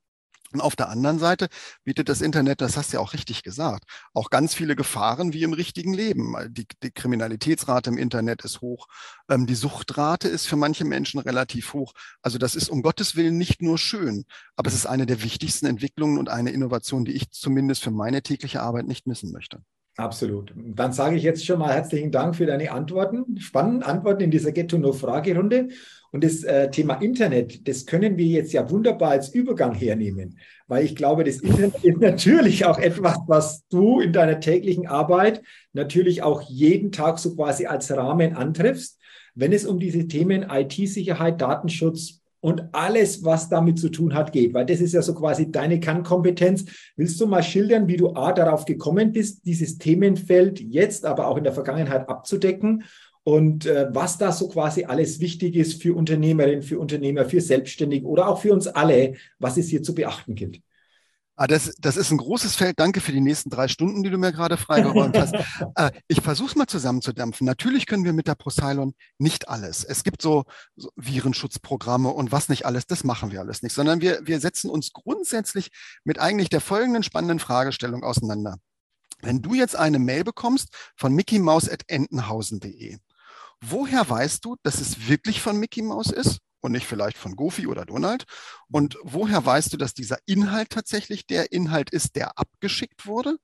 Und 0.53 0.61
auf 0.61 0.75
der 0.75 0.89
anderen 0.89 1.19
Seite 1.19 1.49
bietet 1.85 2.09
das 2.09 2.21
Internet, 2.21 2.61
das 2.61 2.77
hast 2.77 2.93
du 2.93 2.97
ja 2.97 3.01
auch 3.01 3.13
richtig 3.13 3.43
gesagt, 3.43 3.85
auch 4.15 4.31
ganz 4.31 4.55
viele 4.55 4.75
Gefahren 4.75 5.33
wie 5.33 5.45
im 5.45 5.53
richtigen 5.53 5.95
Leben. 5.95 6.35
Die, 6.51 6.67
die 6.83 6.91
Kriminalitätsrate 6.91 7.91
im 7.91 7.99
Internet 7.99 8.45
ist 8.45 8.61
hoch, 8.61 8.87
ähm, 9.29 9.47
die 9.47 9.55
Suchtrate 9.55 10.29
ist 10.29 10.47
für 10.47 10.57
manche 10.57 10.85
Menschen 10.85 11.21
relativ 11.21 11.73
hoch. 11.73 11.93
Also 12.23 12.39
das 12.39 12.57
ist 12.57 12.69
um 12.69 12.83
Gottes 12.83 13.15
Willen 13.15 13.39
nicht 13.39 13.63
nur 13.63 13.79
schön, 13.79 14.25
aber 14.57 14.69
es 14.69 14.75
ist 14.75 14.87
eine 14.87 15.07
der 15.07 15.23
wichtigsten 15.23 15.67
Entwicklungen 15.67 16.19
und 16.19 16.29
eine 16.29 16.51
Innovation, 16.51 17.05
die 17.05 17.13
ich 17.13 17.31
zumindest 17.31 17.83
für 17.85 17.93
meine 17.93 18.23
tägliche 18.23 18.61
Arbeit 18.61 18.87
nicht 18.87 19.07
missen 19.07 19.31
möchte. 19.33 19.63
Absolut. 20.01 20.55
Dann 20.57 20.93
sage 20.93 21.17
ich 21.17 21.23
jetzt 21.23 21.45
schon 21.45 21.59
mal 21.59 21.75
herzlichen 21.75 22.11
Dank 22.11 22.35
für 22.35 22.47
deine 22.47 22.73
Antworten, 22.73 23.37
spannende 23.39 23.85
Antworten 23.85 24.23
in 24.23 24.31
dieser 24.31 24.51
Get-to-Know-Fragerunde. 24.51 25.69
Und 26.11 26.25
das 26.25 26.43
äh, 26.43 26.71
Thema 26.71 26.95
Internet, 26.95 27.69
das 27.69 27.85
können 27.85 28.17
wir 28.17 28.27
jetzt 28.27 28.55
ja 28.55 28.69
wunderbar 28.71 29.11
als 29.11 29.29
Übergang 29.29 29.75
hernehmen, 29.75 30.39
weil 30.67 30.85
ich 30.85 30.97
glaube, 30.97 31.23
das 31.23 31.37
Internet 31.37 31.85
ist 31.85 31.99
natürlich 32.01 32.65
auch 32.65 32.79
etwas, 32.79 33.19
was 33.27 33.67
du 33.69 34.01
in 34.01 34.15
deiner 34.15 34.41
täglichen 34.41 34.89
Arbeit 34.89 35.43
natürlich 35.75 36.23
auch 36.23 36.41
jeden 36.43 36.91
Tag 36.91 37.19
so 37.19 37.37
quasi 37.37 37.67
als 37.67 37.95
Rahmen 37.95 38.35
antriffst, 38.35 38.99
wenn 39.35 39.53
es 39.53 39.67
um 39.67 39.79
diese 39.79 40.09
Themen 40.09 40.47
IT-Sicherheit, 40.51 41.41
Datenschutz, 41.43 42.20
und 42.41 42.65
alles, 42.73 43.23
was 43.25 43.49
damit 43.49 43.79
zu 43.79 43.91
tun 43.91 44.15
hat, 44.15 44.33
geht. 44.33 44.55
Weil 44.55 44.67
das 44.67 44.81
ist 44.81 44.95
ja 44.95 45.03
so 45.03 45.15
quasi 45.15 45.51
deine 45.51 45.79
Kernkompetenz. 45.79 46.65
Willst 46.97 47.21
du 47.21 47.27
mal 47.27 47.43
schildern, 47.43 47.87
wie 47.89 47.97
du 47.97 48.15
A 48.15 48.33
darauf 48.33 48.65
gekommen 48.65 49.13
bist, 49.13 49.45
dieses 49.47 49.79
Themenfeld 49.79 50.61
jetzt, 50.61 51.05
aber 51.05 51.29
auch 51.29 51.37
in 51.37 51.45
der 51.45 51.53
Vergangenheit 51.53 52.09
abzudecken 52.09 52.85
und 53.23 53.67
äh, 53.67 53.89
was 53.93 54.19
da 54.19 54.33
so 54.33 54.49
quasi 54.49 54.85
alles 54.85 55.21
wichtig 55.21 55.55
ist 55.55 55.83
für 55.83 55.95
Unternehmerinnen, 55.95 56.63
für 56.63 56.79
Unternehmer, 56.79 57.27
für 57.27 57.41
Selbstständige 57.41 58.07
oder 58.07 58.29
auch 58.29 58.41
für 58.41 58.53
uns 58.53 58.67
alle, 58.67 59.15
was 59.39 59.57
es 59.57 59.69
hier 59.69 59.83
zu 59.83 59.95
beachten 59.95 60.35
gilt. 60.35 60.61
Ah, 61.41 61.47
das, 61.47 61.73
das 61.79 61.97
ist 61.97 62.11
ein 62.11 62.19
großes 62.19 62.55
Feld. 62.55 62.79
Danke 62.79 63.01
für 63.01 63.13
die 63.13 63.23
nächsten 63.23 63.49
drei 63.49 63.67
Stunden, 63.67 64.03
die 64.03 64.11
du 64.11 64.19
mir 64.19 64.31
gerade 64.31 64.59
freigeräumt 64.59 65.17
hast. 65.17 65.33
äh, 65.75 65.91
ich 66.07 66.21
versuche 66.21 66.51
es 66.51 66.55
mal 66.55 66.67
zusammenzudampfen. 66.67 67.47
Natürlich 67.47 67.87
können 67.87 68.05
wir 68.05 68.13
mit 68.13 68.29
der 68.29 68.35
Procylon 68.35 68.93
nicht 69.17 69.49
alles. 69.49 69.83
Es 69.83 70.05
gibt 70.05 70.21
so, 70.21 70.45
so, 70.77 70.91
Virenschutzprogramme 70.97 72.11
und 72.11 72.31
was 72.31 72.51
nicht 72.51 72.67
alles, 72.67 72.87
das 72.87 73.05
machen 73.05 73.33
wir 73.33 73.41
alles 73.41 73.63
nicht, 73.63 73.73
sondern 73.73 74.03
wir, 74.03 74.21
wir 74.27 74.39
setzen 74.39 74.69
uns 74.69 74.93
grundsätzlich 74.93 75.71
mit 76.05 76.19
eigentlich 76.19 76.51
der 76.51 76.61
folgenden 76.61 77.03
spannenden 77.03 77.39
Fragestellung 77.39 78.05
auseinander. 78.05 78.59
Wenn 79.23 79.41
du 79.41 79.55
jetzt 79.55 79.77
eine 79.77 79.99
Mail 79.99 80.25
bekommst 80.25 80.69
von 80.95 81.15
mickeymaus.entenhausen.de, 81.15 82.99
woher 83.63 84.11
weißt 84.11 84.45
du, 84.45 84.57
dass 84.63 84.79
es 84.79 85.09
wirklich 85.09 85.41
von 85.41 85.57
Mickey 85.57 85.81
Mouse 85.81 86.11
ist 86.11 86.41
und 86.61 86.73
nicht 86.73 86.87
vielleicht 86.87 87.17
von 87.17 87.37
Gofi 87.37 87.67
oder 87.67 87.85
Donald? 87.85 88.25
Und 88.71 88.99
woher 89.03 89.45
weißt 89.45 89.73
du, 89.73 89.77
dass 89.77 89.95
dieser 89.95 90.19
Inhalt 90.27 90.71
tatsächlich 90.71 91.27
der 91.27 91.53
Inhalt 91.53 91.91
ist, 91.91 92.17
der 92.17 92.39
abgeschickt 92.39 93.07
wurde? 93.07 93.39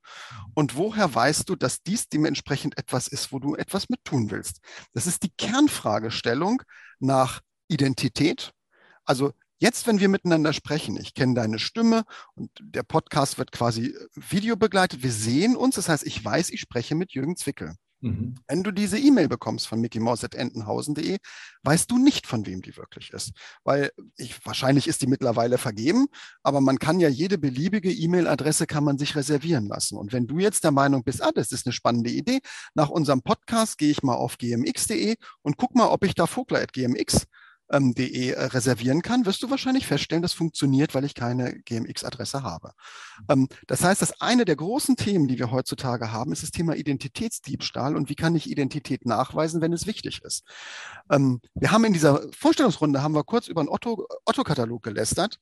Und 0.54 0.76
woher 0.76 1.14
weißt 1.14 1.48
du, 1.48 1.56
dass 1.56 1.82
dies 1.82 2.08
dementsprechend 2.08 2.78
etwas 2.78 3.08
ist, 3.08 3.32
wo 3.32 3.38
du 3.38 3.54
etwas 3.54 3.88
mit 3.88 4.04
tun 4.04 4.30
willst? 4.30 4.60
Das 4.92 5.06
ist 5.06 5.22
die 5.22 5.32
Kernfragestellung 5.36 6.62
nach 6.98 7.40
Identität. 7.68 8.52
Also 9.04 9.32
Jetzt, 9.58 9.86
wenn 9.86 10.00
wir 10.00 10.10
miteinander 10.10 10.52
sprechen, 10.52 10.98
ich 11.00 11.14
kenne 11.14 11.32
deine 11.32 11.58
Stimme 11.58 12.04
und 12.34 12.50
der 12.60 12.82
Podcast 12.82 13.38
wird 13.38 13.52
quasi 13.52 13.96
Video 14.14 14.54
begleitet. 14.54 15.02
Wir 15.02 15.12
sehen 15.12 15.56
uns, 15.56 15.76
das 15.76 15.88
heißt, 15.88 16.04
ich 16.04 16.22
weiß, 16.22 16.50
ich 16.50 16.60
spreche 16.60 16.94
mit 16.94 17.12
Jürgen 17.12 17.36
Zwickel. 17.36 17.74
Mhm. 18.00 18.34
Wenn 18.46 18.62
du 18.62 18.70
diese 18.70 18.98
E-Mail 18.98 19.28
bekommst 19.28 19.66
von 19.68 19.80
mickeymouse.entenhausen.de, 19.80 21.18
weißt 21.62 21.90
du 21.90 21.98
nicht, 21.98 22.26
von 22.26 22.46
wem 22.46 22.62
die 22.62 22.76
wirklich 22.76 23.12
ist. 23.12 23.32
Weil 23.64 23.90
ich, 24.16 24.44
wahrscheinlich 24.44 24.86
ist 24.86 25.02
die 25.02 25.06
mittlerweile 25.06 25.58
vergeben, 25.58 26.06
aber 26.42 26.60
man 26.60 26.78
kann 26.78 27.00
ja 27.00 27.08
jede 27.08 27.38
beliebige 27.38 27.92
E-Mail-Adresse 27.92 28.66
kann 28.66 28.84
man 28.84 28.98
sich 28.98 29.16
reservieren 29.16 29.66
lassen. 29.66 29.96
Und 29.96 30.12
wenn 30.12 30.26
du 30.26 30.38
jetzt 30.38 30.64
der 30.64 30.72
Meinung 30.72 31.04
bist, 31.04 31.22
ah, 31.22 31.32
das 31.34 31.52
ist 31.52 31.66
eine 31.66 31.72
spannende 31.72 32.10
Idee, 32.10 32.40
nach 32.74 32.90
unserem 32.90 33.22
Podcast 33.22 33.78
gehe 33.78 33.90
ich 33.90 34.02
mal 34.02 34.14
auf 34.14 34.38
gmx.de 34.38 35.16
und 35.42 35.56
guck 35.56 35.74
mal, 35.74 35.88
ob 35.88 36.04
ich 36.04 36.14
da 36.14 36.26
vogler.gmx 36.26 37.26
ähm, 37.70 37.94
.de 37.94 38.30
äh, 38.30 38.44
reservieren 38.44 39.02
kann, 39.02 39.26
wirst 39.26 39.42
du 39.42 39.50
wahrscheinlich 39.50 39.86
feststellen, 39.86 40.22
das 40.22 40.32
funktioniert, 40.32 40.94
weil 40.94 41.04
ich 41.04 41.14
keine 41.14 41.54
GMX-Adresse 41.64 42.42
habe. 42.42 42.72
Ähm, 43.28 43.48
das 43.66 43.82
heißt, 43.82 44.02
dass 44.02 44.20
eine 44.20 44.44
der 44.44 44.56
großen 44.56 44.96
Themen, 44.96 45.28
die 45.28 45.38
wir 45.38 45.50
heutzutage 45.50 46.12
haben, 46.12 46.32
ist 46.32 46.42
das 46.42 46.50
Thema 46.50 46.76
Identitätsdiebstahl 46.76 47.96
und 47.96 48.08
wie 48.08 48.14
kann 48.14 48.34
ich 48.36 48.50
Identität 48.50 49.06
nachweisen, 49.06 49.60
wenn 49.60 49.72
es 49.72 49.86
wichtig 49.86 50.22
ist. 50.22 50.44
Ähm, 51.10 51.40
wir 51.54 51.70
haben 51.72 51.84
in 51.84 51.92
dieser 51.92 52.22
Vorstellungsrunde 52.32 53.02
haben 53.02 53.14
wir 53.14 53.24
kurz 53.24 53.48
über 53.48 53.60
einen 53.60 53.68
Otto-Katalog 53.68 54.76
Otto 54.76 54.90
gelästert 54.90 55.38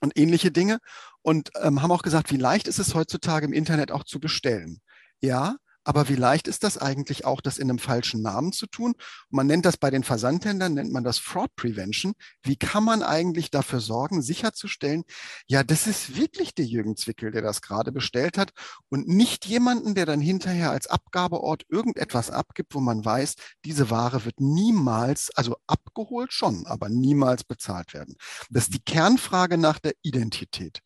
und 0.00 0.18
ähnliche 0.18 0.50
Dinge 0.50 0.78
und 1.22 1.50
ähm, 1.60 1.82
haben 1.82 1.92
auch 1.92 2.02
gesagt, 2.02 2.30
wie 2.30 2.36
leicht 2.36 2.68
ist 2.68 2.78
es 2.78 2.94
heutzutage 2.94 3.46
im 3.46 3.52
Internet 3.52 3.92
auch 3.92 4.04
zu 4.04 4.20
bestellen. 4.20 4.80
Ja, 5.20 5.56
aber 5.88 6.10
wie 6.10 6.16
leicht 6.16 6.48
ist 6.48 6.64
das 6.64 6.76
eigentlich 6.76 7.24
auch, 7.24 7.40
das 7.40 7.56
in 7.56 7.70
einem 7.70 7.78
falschen 7.78 8.20
Namen 8.20 8.52
zu 8.52 8.66
tun? 8.66 8.92
man 9.30 9.46
nennt 9.46 9.64
das 9.64 9.78
bei 9.78 9.90
den 9.90 10.04
Versandhändlern, 10.04 10.74
nennt 10.74 10.92
man 10.92 11.02
das 11.02 11.16
Fraud 11.16 11.54
Prevention. 11.56 12.12
Wie 12.42 12.56
kann 12.56 12.84
man 12.84 13.02
eigentlich 13.02 13.50
dafür 13.50 13.80
sorgen, 13.80 14.20
sicherzustellen, 14.20 15.04
ja, 15.46 15.62
das 15.62 15.86
ist 15.86 16.14
wirklich 16.14 16.54
der 16.54 16.66
Jürgen 16.66 16.94
Zwickel, 16.94 17.30
der 17.30 17.40
das 17.40 17.62
gerade 17.62 17.90
bestellt 17.90 18.36
hat 18.36 18.50
und 18.90 19.08
nicht 19.08 19.46
jemanden, 19.46 19.94
der 19.94 20.04
dann 20.04 20.20
hinterher 20.20 20.72
als 20.72 20.88
Abgabeort 20.88 21.64
irgendetwas 21.70 22.30
abgibt, 22.30 22.74
wo 22.74 22.80
man 22.80 23.02
weiß, 23.02 23.36
diese 23.64 23.88
Ware 23.88 24.26
wird 24.26 24.40
niemals, 24.40 25.30
also 25.34 25.56
abgeholt 25.66 26.34
schon, 26.34 26.66
aber 26.66 26.90
niemals 26.90 27.44
bezahlt 27.44 27.94
werden. 27.94 28.16
Das 28.50 28.64
ist 28.64 28.74
die 28.74 28.84
Kernfrage 28.84 29.56
nach 29.56 29.78
der 29.78 29.94
Identität. 30.02 30.80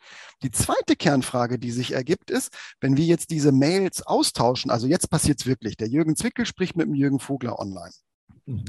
Die 0.44 0.52
zweite 0.52 0.94
Kernfrage, 0.94 1.58
die 1.58 1.72
sich 1.72 1.90
ergibt, 1.90 2.30
ist, 2.30 2.52
wenn 2.80 2.96
wir 2.96 3.04
jetzt 3.04 3.30
diese 3.30 3.50
Mails 3.50 4.02
austauschen, 4.02 4.70
also 4.70 4.86
jetzt 4.92 5.10
passiert 5.10 5.40
es 5.40 5.46
wirklich. 5.46 5.76
Der 5.76 5.88
Jürgen 5.88 6.16
Zwickel 6.16 6.46
spricht 6.46 6.76
mit 6.76 6.86
dem 6.86 6.94
Jürgen 6.94 7.18
Vogler 7.18 7.58
online. 7.58 7.92
Mhm. 8.46 8.64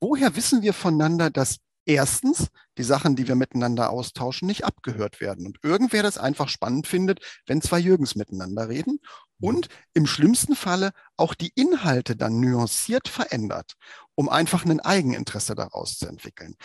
Woher 0.00 0.36
wissen 0.36 0.62
wir 0.62 0.74
voneinander, 0.74 1.30
dass 1.30 1.58
erstens 1.86 2.48
die 2.76 2.82
Sachen, 2.82 3.16
die 3.16 3.26
wir 3.26 3.34
miteinander 3.34 3.90
austauschen, 3.90 4.46
nicht 4.46 4.64
abgehört 4.64 5.20
werden 5.20 5.46
und 5.46 5.58
irgendwer 5.62 6.02
das 6.02 6.18
einfach 6.18 6.48
spannend 6.48 6.86
findet, 6.86 7.20
wenn 7.46 7.62
zwei 7.62 7.78
Jürgens 7.78 8.14
miteinander 8.14 8.68
reden 8.68 9.00
und 9.40 9.68
im 9.94 10.06
schlimmsten 10.06 10.54
Falle 10.54 10.90
auch 11.16 11.34
die 11.34 11.52
Inhalte 11.54 12.14
dann 12.14 12.40
nuanciert 12.40 13.08
verändert, 13.08 13.74
um 14.14 14.28
einfach 14.28 14.66
ein 14.66 14.80
Eigeninteresse 14.80 15.54
daraus 15.54 15.96
zu 15.96 16.06
entwickeln 16.06 16.56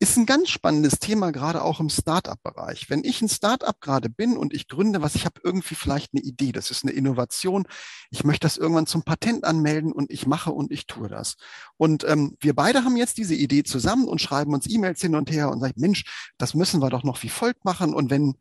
ist 0.00 0.16
ein 0.16 0.24
ganz 0.24 0.48
spannendes 0.48 0.98
Thema, 0.98 1.30
gerade 1.30 1.62
auch 1.62 1.78
im 1.78 1.90
Startup-Bereich. 1.90 2.88
Wenn 2.88 3.04
ich 3.04 3.20
ein 3.20 3.28
Startup 3.28 3.78
gerade 3.82 4.08
bin 4.08 4.38
und 4.38 4.54
ich 4.54 4.66
gründe 4.66 5.02
was, 5.02 5.14
ich 5.14 5.26
habe 5.26 5.42
irgendwie 5.44 5.74
vielleicht 5.74 6.14
eine 6.14 6.22
Idee, 6.22 6.52
das 6.52 6.70
ist 6.70 6.84
eine 6.84 6.92
Innovation, 6.92 7.66
ich 8.10 8.24
möchte 8.24 8.46
das 8.46 8.56
irgendwann 8.56 8.86
zum 8.86 9.02
Patent 9.02 9.44
anmelden 9.44 9.92
und 9.92 10.10
ich 10.10 10.26
mache 10.26 10.52
und 10.52 10.72
ich 10.72 10.86
tue 10.86 11.08
das. 11.08 11.36
Und 11.76 12.04
ähm, 12.08 12.34
wir 12.40 12.54
beide 12.54 12.82
haben 12.82 12.96
jetzt 12.96 13.18
diese 13.18 13.34
Idee 13.34 13.62
zusammen 13.62 14.08
und 14.08 14.22
schreiben 14.22 14.54
uns 14.54 14.68
E-Mails 14.70 15.02
hin 15.02 15.14
und 15.14 15.30
her 15.30 15.50
und 15.50 15.60
sagen, 15.60 15.74
Mensch, 15.76 16.04
das 16.38 16.54
müssen 16.54 16.80
wir 16.80 16.88
doch 16.88 17.04
noch 17.04 17.22
wie 17.22 17.28
folgt 17.28 17.66
machen. 17.66 17.92
Und 17.92 18.08
wenn, 18.08 18.38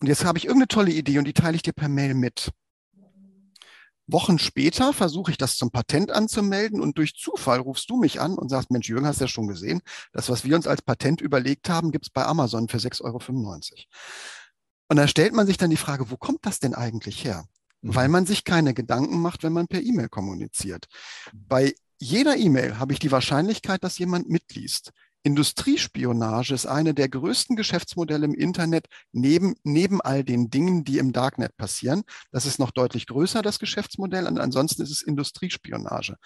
und 0.00 0.08
jetzt 0.08 0.24
habe 0.24 0.38
ich 0.38 0.46
irgendeine 0.46 0.68
tolle 0.68 0.90
Idee 0.90 1.18
und 1.18 1.24
die 1.24 1.34
teile 1.34 1.54
ich 1.54 1.62
dir 1.62 1.72
per 1.72 1.88
Mail 1.88 2.14
mit. 2.14 2.50
Wochen 4.12 4.38
später 4.38 4.92
versuche 4.92 5.30
ich 5.30 5.38
das 5.38 5.56
zum 5.56 5.70
Patent 5.70 6.10
anzumelden 6.10 6.80
und 6.80 6.98
durch 6.98 7.14
Zufall 7.14 7.60
rufst 7.60 7.88
du 7.90 7.96
mich 7.96 8.20
an 8.20 8.34
und 8.34 8.48
sagst, 8.48 8.70
Mensch, 8.70 8.88
Jürgen, 8.88 9.06
hast 9.06 9.20
du 9.20 9.24
ja 9.24 9.28
schon 9.28 9.48
gesehen, 9.48 9.80
das, 10.12 10.28
was 10.28 10.44
wir 10.44 10.56
uns 10.56 10.66
als 10.66 10.82
Patent 10.82 11.20
überlegt 11.20 11.68
haben, 11.68 11.90
gibt 11.90 12.06
es 12.06 12.10
bei 12.10 12.24
Amazon 12.24 12.68
für 12.68 12.78
6,95 12.78 13.02
Euro. 13.04 13.20
Und 14.88 14.96
da 14.96 15.06
stellt 15.06 15.34
man 15.34 15.46
sich 15.46 15.56
dann 15.56 15.70
die 15.70 15.76
Frage, 15.76 16.10
wo 16.10 16.16
kommt 16.16 16.44
das 16.46 16.58
denn 16.58 16.74
eigentlich 16.74 17.24
her? 17.24 17.44
Mhm. 17.82 17.94
Weil 17.94 18.08
man 18.08 18.26
sich 18.26 18.44
keine 18.44 18.74
Gedanken 18.74 19.20
macht, 19.20 19.42
wenn 19.42 19.52
man 19.52 19.68
per 19.68 19.82
E-Mail 19.82 20.08
kommuniziert. 20.08 20.86
Bei 21.32 21.74
jeder 21.98 22.36
E-Mail 22.36 22.78
habe 22.78 22.92
ich 22.92 22.98
die 22.98 23.12
Wahrscheinlichkeit, 23.12 23.84
dass 23.84 23.98
jemand 23.98 24.28
mitliest. 24.28 24.92
Industriespionage 25.22 26.54
ist 26.54 26.66
eine 26.66 26.94
der 26.94 27.08
größten 27.08 27.56
Geschäftsmodelle 27.56 28.24
im 28.24 28.34
Internet 28.34 28.86
neben, 29.12 29.54
neben 29.64 30.00
all 30.00 30.24
den 30.24 30.50
Dingen, 30.50 30.84
die 30.84 30.98
im 30.98 31.12
Darknet 31.12 31.56
passieren. 31.56 32.02
Das 32.30 32.46
ist 32.46 32.58
noch 32.58 32.70
deutlich 32.70 33.06
größer, 33.06 33.42
das 33.42 33.58
Geschäftsmodell. 33.58 34.26
Und 34.26 34.38
ansonsten 34.38 34.82
ist 34.82 34.90
es 34.90 35.02
Industriespionage. 35.02 36.16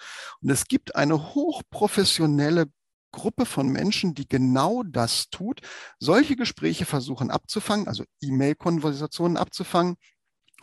Und 0.41 0.49
es 0.49 0.65
gibt 0.65 0.95
eine 0.95 1.35
hochprofessionelle 1.35 2.67
Gruppe 3.11 3.45
von 3.45 3.69
Menschen, 3.69 4.13
die 4.13 4.27
genau 4.27 4.83
das 4.83 5.29
tut, 5.29 5.61
solche 5.99 6.35
Gespräche 6.35 6.85
versuchen 6.85 7.31
abzufangen, 7.31 7.87
also 7.87 8.03
E-Mail-Konversationen 8.21 9.37
abzufangen, 9.37 9.95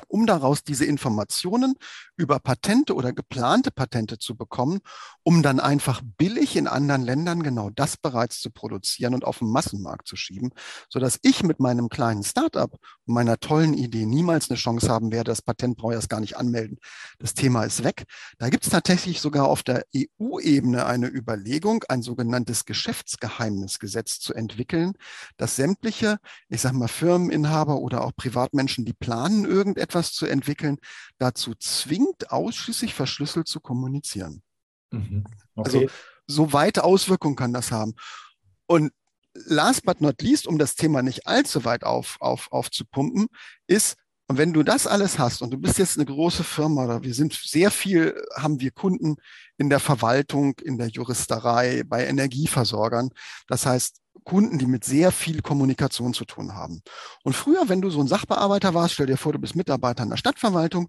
um 0.09 0.27
daraus 0.27 0.65
diese 0.65 0.85
Informationen 0.85 1.75
über 2.17 2.39
Patente 2.39 2.95
oder 2.95 3.13
geplante 3.13 3.71
Patente 3.71 4.19
zu 4.19 4.37
bekommen, 4.37 4.81
um 5.23 5.43
dann 5.43 5.61
einfach 5.61 6.03
billig 6.19 6.57
in 6.57 6.67
anderen 6.67 7.03
Ländern 7.03 7.43
genau 7.43 7.71
das 7.71 7.97
bereits 7.97 8.41
zu 8.41 8.51
produzieren 8.51 9.15
und 9.15 9.25
auf 9.25 9.39
den 9.39 9.51
Massenmarkt 9.51 10.07
zu 10.07 10.17
schieben, 10.17 10.51
sodass 10.89 11.19
ich 11.23 11.43
mit 11.43 11.61
meinem 11.61 11.89
kleinen 11.89 12.23
Startup 12.23 12.73
und 12.73 13.15
meiner 13.15 13.39
tollen 13.39 13.75
Idee 13.75 14.07
niemals 14.07 14.51
eine 14.51 14.59
Chance 14.59 14.89
haben 14.89 15.13
werde, 15.13 15.31
das 15.31 15.43
Patent 15.43 15.77
brauche 15.77 15.93
ich 15.93 15.97
erst 15.97 16.11
gar 16.11 16.21
nicht 16.21 16.37
anmelden. 16.37 16.79
Das 17.19 17.35
Thema 17.35 17.65
ist 17.65 17.85
weg. 17.85 18.05
Da 18.39 18.49
gibt 18.49 18.65
es 18.65 18.71
tatsächlich 18.71 19.21
sogar 19.21 19.49
auf 19.49 19.63
der 19.63 19.85
EU-Ebene 19.97 20.87
eine 20.87 21.09
Überlegung, 21.09 21.85
ein 21.89 22.03
sogenanntes 22.03 22.65
Geschäftsgeheimnisgesetz 22.65 24.21
zu 24.21 24.35
entwickeln, 24.35 24.95
dass 25.37 25.57
sämtliche, 25.57 26.19
ich 26.49 26.61
sage 26.61 26.77
mal, 26.77 26.89
Firmeninhaber 26.89 27.77
oder 27.77 28.05
auch 28.05 28.13
Privatmenschen, 28.17 28.85
die 28.85 28.93
planen, 28.93 29.45
irgendetwas 29.45 29.82
zu 30.13 30.27
entwickeln, 30.27 30.79
dazu 31.19 31.55
zwingt, 31.55 32.31
ausschließlich 32.31 32.95
verschlüsselt 32.95 33.49
zu 33.49 33.61
kommunizieren. 33.61 34.43
Mhm. 34.91 35.25
Okay. 35.55 35.65
Also 35.65 35.87
so 36.27 36.53
weite 36.53 36.85
Auswirkungen 36.85 37.37
kann 37.37 37.53
das 37.53 37.73
haben. 37.73 37.95
Und 38.67 38.93
last 39.35 39.85
but 39.85 40.01
not 40.01 40.21
least, 40.23 40.47
um 40.47 40.59
das 40.59 40.75
Thema 40.75 41.03
nicht 41.03 41.27
allzu 41.27 41.65
weit 41.65 41.85
auf, 41.85 42.17
auf, 42.21 42.51
aufzupumpen, 42.53 43.29
ist, 43.67 43.97
und 44.33 44.39
wenn 44.39 44.55
du 44.55 44.63
das 44.63 44.87
alles 44.87 45.19
hast 45.19 45.43
und 45.43 45.51
du 45.51 45.59
bist 45.59 45.77
jetzt 45.77 45.99
eine 45.99 46.07
große 46.07 46.43
Firma 46.43 46.87
oder 46.87 47.03
wir 47.03 47.13
sind 47.13 47.35
sehr 47.35 47.71
viel, 47.71 48.19
haben 48.35 48.61
wir 48.61 48.71
Kunden 48.71 49.17
in 49.59 49.69
der 49.69 49.79
Verwaltung, 49.79 50.55
in 50.65 50.79
der 50.79 50.87
Juristerei, 50.87 51.83
bei 51.85 52.07
Energieversorgern. 52.07 53.11
Das 53.47 53.67
heißt, 53.67 53.99
Kunden, 54.25 54.59
die 54.59 54.65
mit 54.65 54.85
sehr 54.85 55.13
viel 55.13 55.43
Kommunikation 55.43 56.15
zu 56.15 56.25
tun 56.25 56.55
haben. 56.55 56.81
Und 57.25 57.35
früher, 57.35 57.69
wenn 57.69 57.83
du 57.83 57.91
so 57.91 58.01
ein 58.01 58.09
Sachbearbeiter 58.09 58.73
warst, 58.73 58.95
stell 58.95 59.05
dir 59.05 59.19
vor, 59.19 59.35
du 59.35 59.39
bist 59.39 59.55
Mitarbeiter 59.55 60.03
in 60.03 60.09
der 60.09 60.17
Stadtverwaltung, 60.17 60.89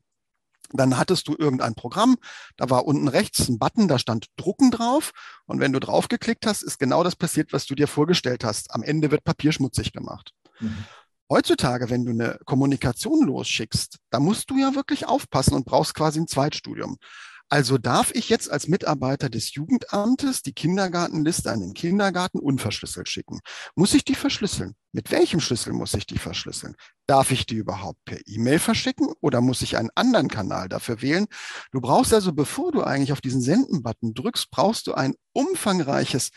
dann 0.71 0.97
hattest 0.97 1.27
du 1.27 1.35
irgendein 1.37 1.75
Programm, 1.75 2.15
da 2.55 2.69
war 2.69 2.85
unten 2.85 3.09
rechts 3.09 3.49
ein 3.49 3.59
Button, 3.59 3.89
da 3.89 3.99
stand 3.99 4.27
Drucken 4.37 4.71
drauf. 4.71 5.11
Und 5.47 5.59
wenn 5.59 5.73
du 5.73 5.81
draufgeklickt 5.81 6.45
hast, 6.45 6.61
ist 6.61 6.79
genau 6.79 7.03
das 7.03 7.17
passiert, 7.17 7.51
was 7.51 7.65
du 7.65 7.75
dir 7.75 7.89
vorgestellt 7.89 8.45
hast. 8.45 8.73
Am 8.73 8.83
Ende 8.83 9.11
wird 9.11 9.25
Papier 9.25 9.51
schmutzig 9.51 9.91
gemacht. 9.91 10.31
Mhm. 10.61 10.85
Heutzutage, 11.33 11.89
wenn 11.89 12.05
du 12.05 12.11
eine 12.11 12.37
Kommunikation 12.45 13.25
losschickst, 13.25 13.97
da 14.11 14.19
musst 14.19 14.51
du 14.51 14.59
ja 14.59 14.75
wirklich 14.75 15.07
aufpassen 15.07 15.55
und 15.55 15.65
brauchst 15.65 15.95
quasi 15.95 16.19
ein 16.19 16.27
Zweitstudium. 16.27 16.97
Also 17.49 17.79
darf 17.79 18.11
ich 18.13 18.29
jetzt 18.29 18.51
als 18.51 18.67
Mitarbeiter 18.67 19.31
des 19.31 19.55
Jugendamtes 19.55 20.43
die 20.43 20.53
Kindergartenliste 20.53 21.51
an 21.51 21.61
den 21.61 21.73
Kindergarten 21.73 22.37
unverschlüsselt 22.37 23.09
schicken? 23.09 23.39
Muss 23.73 23.95
ich 23.95 24.05
die 24.05 24.13
verschlüsseln? 24.13 24.75
Mit 24.91 25.09
welchem 25.09 25.39
Schlüssel 25.39 25.73
muss 25.73 25.95
ich 25.95 26.05
die 26.05 26.19
verschlüsseln? 26.19 26.75
Darf 27.07 27.31
ich 27.31 27.47
die 27.47 27.55
überhaupt 27.55 28.05
per 28.05 28.19
E-Mail 28.27 28.59
verschicken 28.59 29.11
oder 29.19 29.41
muss 29.41 29.63
ich 29.63 29.75
einen 29.75 29.89
anderen 29.95 30.27
Kanal 30.27 30.69
dafür 30.69 31.01
wählen? 31.01 31.25
Du 31.71 31.81
brauchst 31.81 32.13
also, 32.13 32.31
bevor 32.33 32.71
du 32.71 32.83
eigentlich 32.83 33.11
auf 33.11 33.21
diesen 33.21 33.41
Senden-Button 33.41 34.13
drückst, 34.13 34.51
brauchst 34.51 34.85
du 34.85 34.93
ein 34.93 35.15
umfangreiches 35.33 36.29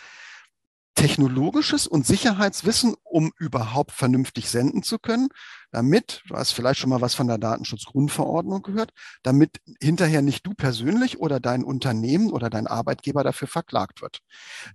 technologisches 0.96 1.86
und 1.86 2.06
Sicherheitswissen, 2.06 2.96
um 3.04 3.30
überhaupt 3.38 3.92
vernünftig 3.92 4.50
senden 4.50 4.82
zu 4.82 4.98
können, 4.98 5.28
damit, 5.70 6.22
du 6.26 6.34
hast 6.34 6.52
vielleicht 6.52 6.80
schon 6.80 6.90
mal 6.90 7.02
was 7.02 7.14
von 7.14 7.28
der 7.28 7.38
Datenschutzgrundverordnung 7.38 8.62
gehört, 8.62 8.90
damit 9.22 9.60
hinterher 9.80 10.22
nicht 10.22 10.44
du 10.46 10.54
persönlich 10.54 11.20
oder 11.20 11.38
dein 11.38 11.62
Unternehmen 11.62 12.30
oder 12.32 12.50
dein 12.50 12.66
Arbeitgeber 12.66 13.22
dafür 13.22 13.46
verklagt 13.46 14.02
wird. 14.02 14.20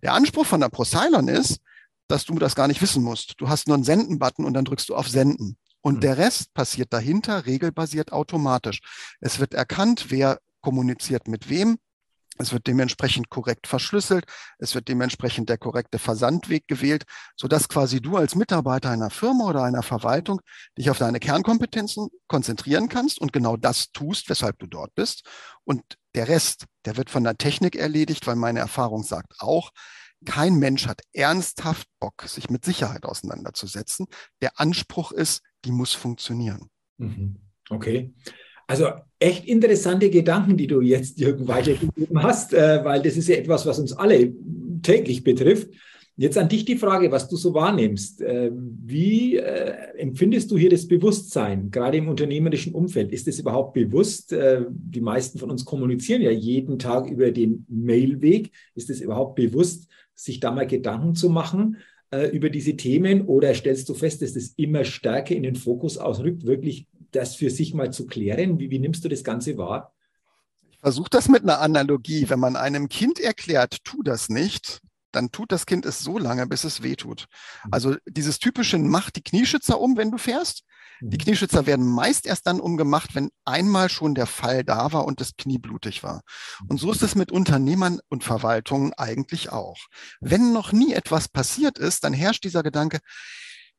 Der 0.04 0.14
Anspruch 0.14 0.46
von 0.46 0.62
der 0.62 0.70
Procylon 0.70 1.28
ist, 1.28 1.60
dass 2.08 2.26
du 2.26 2.36
das 2.36 2.56
gar 2.56 2.68
nicht 2.68 2.82
wissen 2.82 3.04
musst. 3.04 3.36
Du 3.38 3.50
hast 3.50 3.68
nur 3.68 3.76
einen 3.76 3.84
Senden-Button 3.84 4.46
und 4.46 4.54
dann 4.54 4.66
drückst 4.66 4.90
du 4.90 4.96
auf 4.96 5.08
Senden. 5.08 5.58
Und 5.82 5.96
mhm. 5.96 6.00
der 6.02 6.18
Rest 6.18 6.54
passiert 6.54 6.94
dahinter 6.94 7.46
regelbasiert 7.46 8.12
automatisch. 8.12 8.82
Es 9.20 9.40
wird 9.40 9.54
erkannt, 9.54 10.06
wer 10.10 10.40
kommuniziert 10.62 11.28
mit 11.28 11.50
wem. 11.50 11.78
Es 12.42 12.54
wird 12.54 12.68
dementsprechend 12.68 13.30
korrekt 13.30 13.68
verschlüsselt. 13.68 14.26
Es 14.58 14.76
wird 14.76 14.88
dementsprechend 14.88 15.50
der 15.50 15.58
korrekte 15.58 16.00
Versandweg 16.00 16.68
gewählt, 16.68 17.04
sodass 17.36 17.70
quasi 17.70 18.02
du 18.02 18.18
als 18.18 18.36
Mitarbeiter 18.36 18.90
einer 18.90 19.10
Firma 19.10 19.46
oder 19.46 19.64
einer 19.64 19.84
Verwaltung 19.84 20.42
dich 20.78 20.90
auf 20.90 20.98
deine 20.98 21.20
Kernkompetenzen 21.20 22.10
konzentrieren 22.28 22.90
kannst 22.90 23.20
und 23.20 23.34
genau 23.34 23.58
das 23.58 23.92
tust, 23.92 24.30
weshalb 24.30 24.60
du 24.60 24.68
dort 24.68 24.94
bist. 24.96 25.28
Und 25.64 25.82
der 26.16 26.28
Rest, 26.28 26.66
der 26.86 26.98
wird 26.98 27.10
von 27.10 27.24
der 27.24 27.38
Technik 27.38 27.76
erledigt, 27.76 28.28
weil 28.28 28.36
meine 28.36 28.60
Erfahrung 28.60 29.04
sagt 29.04 29.34
auch, 29.40 29.72
kein 30.26 30.56
Mensch 30.56 30.88
hat 30.88 31.02
ernsthaft 31.14 31.88
Bock, 32.00 32.24
sich 32.28 32.50
mit 32.50 32.64
Sicherheit 32.64 33.06
auseinanderzusetzen. 33.06 34.08
Der 34.42 34.60
Anspruch 34.60 35.12
ist, 35.12 35.42
die 35.66 35.72
muss 35.72 35.94
funktionieren. 35.94 36.70
Mhm. 36.98 37.38
Okay. 37.70 38.14
Also 38.72 38.86
echt 39.20 39.50
interessante 39.50 40.10
Gedanken, 40.10 40.56
die 40.56 40.66
du 40.66 40.80
jetzt, 40.80 41.20
Jürgen, 41.20 41.46
weitergegeben 41.46 42.24
hast, 42.24 42.54
äh, 42.54 42.80
weil 42.86 43.02
das 43.02 43.18
ist 43.18 43.28
ja 43.28 43.36
etwas, 43.36 43.66
was 43.66 43.80
uns 43.80 43.92
alle 43.92 44.32
täglich 44.82 45.26
betrifft. 45.26 45.68
Jetzt 46.16 46.38
an 46.38 46.48
dich 46.48 46.64
die 46.64 46.78
Frage, 46.78 47.12
was 47.12 47.28
du 47.28 47.36
so 47.36 47.54
wahrnimmst. 47.54 48.22
Äh, 48.22 48.50
wie 48.54 49.36
äh, 49.36 49.74
empfindest 49.98 50.52
du 50.52 50.58
hier 50.58 50.70
das 50.70 50.88
Bewusstsein, 50.88 51.70
gerade 51.70 51.98
im 51.98 52.08
unternehmerischen 52.08 52.74
Umfeld? 52.74 53.12
Ist 53.12 53.28
es 53.28 53.40
überhaupt 53.40 53.74
bewusst? 53.74 54.32
Äh, 54.32 54.64
die 54.70 55.02
meisten 55.02 55.38
von 55.38 55.52
uns 55.52 55.66
kommunizieren 55.66 56.22
ja 56.22 56.32
jeden 56.32 56.80
Tag 56.80 57.10
über 57.10 57.32
den 57.32 57.66
Mailweg. 57.68 58.52
Ist 58.74 58.90
es 58.90 59.02
überhaupt 59.02 59.36
bewusst, 59.36 59.90
sich 60.16 60.40
da 60.40 60.50
mal 60.50 60.66
Gedanken 60.66 61.14
zu 61.14 61.30
machen 61.30 61.76
äh, 62.12 62.30
über 62.30 62.50
diese 62.50 62.78
Themen? 62.78 63.24
Oder 63.24 63.54
stellst 63.54 63.90
du 63.90 63.94
fest, 63.96 64.22
dass 64.22 64.32
das 64.32 64.54
immer 64.56 64.86
stärker 64.86 65.36
in 65.36 65.44
den 65.44 65.56
Fokus 65.56 65.98
ausrückt, 65.98 66.46
wirklich 66.46 66.88
das 67.12 67.36
für 67.36 67.50
sich 67.50 67.74
mal 67.74 67.92
zu 67.92 68.06
klären? 68.06 68.60
Wie, 68.60 68.70
wie 68.70 68.80
nimmst 68.80 69.04
du 69.04 69.10
das 69.10 69.24
Ganze 69.24 69.58
wahr? 69.58 69.94
Ich 70.70 70.80
versuche 70.80 71.10
das 71.10 71.30
mit 71.30 71.44
einer 71.44 71.60
Analogie. 71.60 72.30
Wenn 72.30 72.40
man 72.40 72.56
einem 72.56 72.90
Kind 72.90 73.20
erklärt, 73.20 73.84
tu 73.84 74.04
das 74.04 74.30
nicht, 74.30 74.82
dann 75.12 75.32
tut 75.32 75.52
das 75.52 75.66
Kind 75.66 75.86
es 75.86 76.00
so 76.00 76.18
lange, 76.18 76.48
bis 76.48 76.64
es 76.64 76.84
weh 76.84 76.96
tut. 76.96 77.28
Mhm. 77.66 77.74
Also 77.74 77.96
dieses 78.08 78.40
typische, 78.40 78.78
mach 78.78 79.12
die 79.12 79.24
Knieschützer 79.24 79.80
um, 79.80 79.98
wenn 79.98 80.12
du 80.12 80.18
fährst. 80.18 80.64
Die 81.02 81.18
mhm. 81.18 81.22
Knieschützer 81.22 81.66
werden 81.66 81.86
meist 81.86 82.26
erst 82.26 82.48
dann 82.48 82.60
umgemacht, 82.60 83.16
wenn 83.16 83.30
einmal 83.44 83.90
schon 83.90 84.16
der 84.16 84.28
Fall 84.28 84.64
da 84.64 84.94
war 84.94 85.06
und 85.06 85.20
das 85.20 85.36
Knie 85.36 85.58
blutig 85.58 86.04
war. 86.04 86.22
Und 86.68 86.80
so 86.80 86.92
ist 86.92 87.02
es 87.02 87.16
mit 87.16 87.32
Unternehmern 87.32 88.00
und 88.10 88.24
Verwaltungen 88.24 88.94
eigentlich 88.94 89.52
auch. 89.52 89.78
Wenn 90.20 90.54
noch 90.54 90.72
nie 90.72 90.94
etwas 90.94 91.28
passiert 91.28 91.78
ist, 91.78 92.04
dann 92.04 92.14
herrscht 92.14 92.44
dieser 92.44 92.64
Gedanke, 92.64 93.00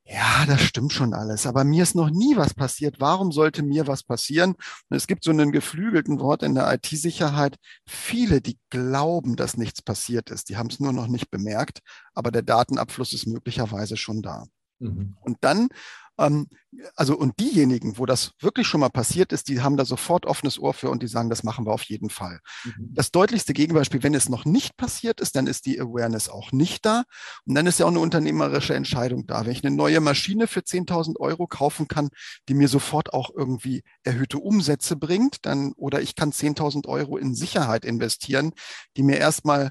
ja, 0.05 0.45
das 0.47 0.61
stimmt 0.63 0.93
schon 0.93 1.15
alles, 1.15 1.47
aber 1.47 1.65
mir 1.65 1.83
ist 1.83 1.95
noch 1.95 2.11
nie 2.11 2.37
was 2.37 2.55
passiert. 2.55 2.97
Warum 2.99 3.31
sollte 3.31 3.63
mir 3.63 3.87
was 3.87 4.03
passieren? 4.03 4.55
Und 4.89 4.97
es 4.97 5.07
gibt 5.07 5.23
so 5.23 5.31
einen 5.31 5.53
geflügelten 5.53 6.19
Wort 6.19 6.43
in 6.43 6.55
der 6.55 6.73
IT-Sicherheit. 6.73 7.57
Viele, 7.87 8.41
die 8.41 8.59
glauben, 8.69 9.37
dass 9.37 9.57
nichts 9.57 9.81
passiert 9.81 10.31
ist, 10.31 10.49
die 10.49 10.57
haben 10.57 10.69
es 10.69 10.81
nur 10.81 10.93
noch 10.93 11.07
nicht 11.07 11.31
bemerkt, 11.31 11.81
aber 12.15 12.31
der 12.31 12.43
Datenabfluss 12.43 13.13
ist 13.13 13.27
möglicherweise 13.27 13.97
schon 13.97 14.23
da. 14.23 14.47
Mhm. 14.81 15.17
Und 15.21 15.39
dann 15.41 15.69
also 16.97 17.17
und 17.17 17.39
diejenigen, 17.39 17.99
wo 17.99 18.07
das 18.07 18.33
wirklich 18.41 18.67
schon 18.67 18.81
mal 18.81 18.89
passiert 18.89 19.33
ist, 19.33 19.49
die 19.49 19.61
haben 19.61 19.77
da 19.77 19.85
sofort 19.85 20.27
offenes 20.27 20.59
Ohr 20.59 20.73
für 20.73 20.91
und 20.91 21.03
die 21.03 21.07
sagen, 21.07 21.29
das 21.29 21.43
machen 21.43 21.67
wir 21.67 21.73
auf 21.73 21.83
jeden 21.83 22.11
Fall. 22.11 22.41
Mhm. 22.65 22.91
Das 22.95 23.11
deutlichste 23.11 23.53
Gegenbeispiel, 23.53 24.03
wenn 24.03 24.15
es 24.15 24.29
noch 24.29 24.45
nicht 24.45 24.77
passiert 24.77 25.21
ist, 25.21 25.37
dann 25.37 25.47
ist 25.47 25.67
die 25.67 25.81
Awareness 25.81 26.29
auch 26.29 26.53
nicht 26.53 26.87
da. 26.87 27.05
Und 27.45 27.55
dann 27.55 27.67
ist 27.67 27.79
ja 27.79 27.87
auch 27.87 27.91
eine 27.91 28.01
unternehmerische 28.01 28.75
Entscheidung 28.75 29.27
da. 29.27 29.45
Wenn 29.45 29.53
ich 29.53 29.65
eine 29.65 29.75
neue 29.75 30.01
Maschine 30.01 30.47
für 30.47 30.61
10.000 30.61 31.19
Euro 31.21 31.47
kaufen 31.47 31.89
kann, 31.89 32.09
die 32.49 32.55
mir 32.55 32.69
sofort 32.69 33.13
auch 33.13 33.31
irgendwie 33.35 33.83
erhöhte 34.03 34.39
Umsätze 34.39 34.97
bringt, 34.97 35.45
dann 35.45 35.73
oder 35.77 36.01
ich 36.01 36.15
kann 36.15 36.33
10.000 36.33 36.87
Euro 36.89 37.19
in 37.19 37.35
Sicherheit 37.35 37.85
investieren, 37.85 38.53
die 38.97 39.03
mir 39.03 39.19
erstmal 39.19 39.71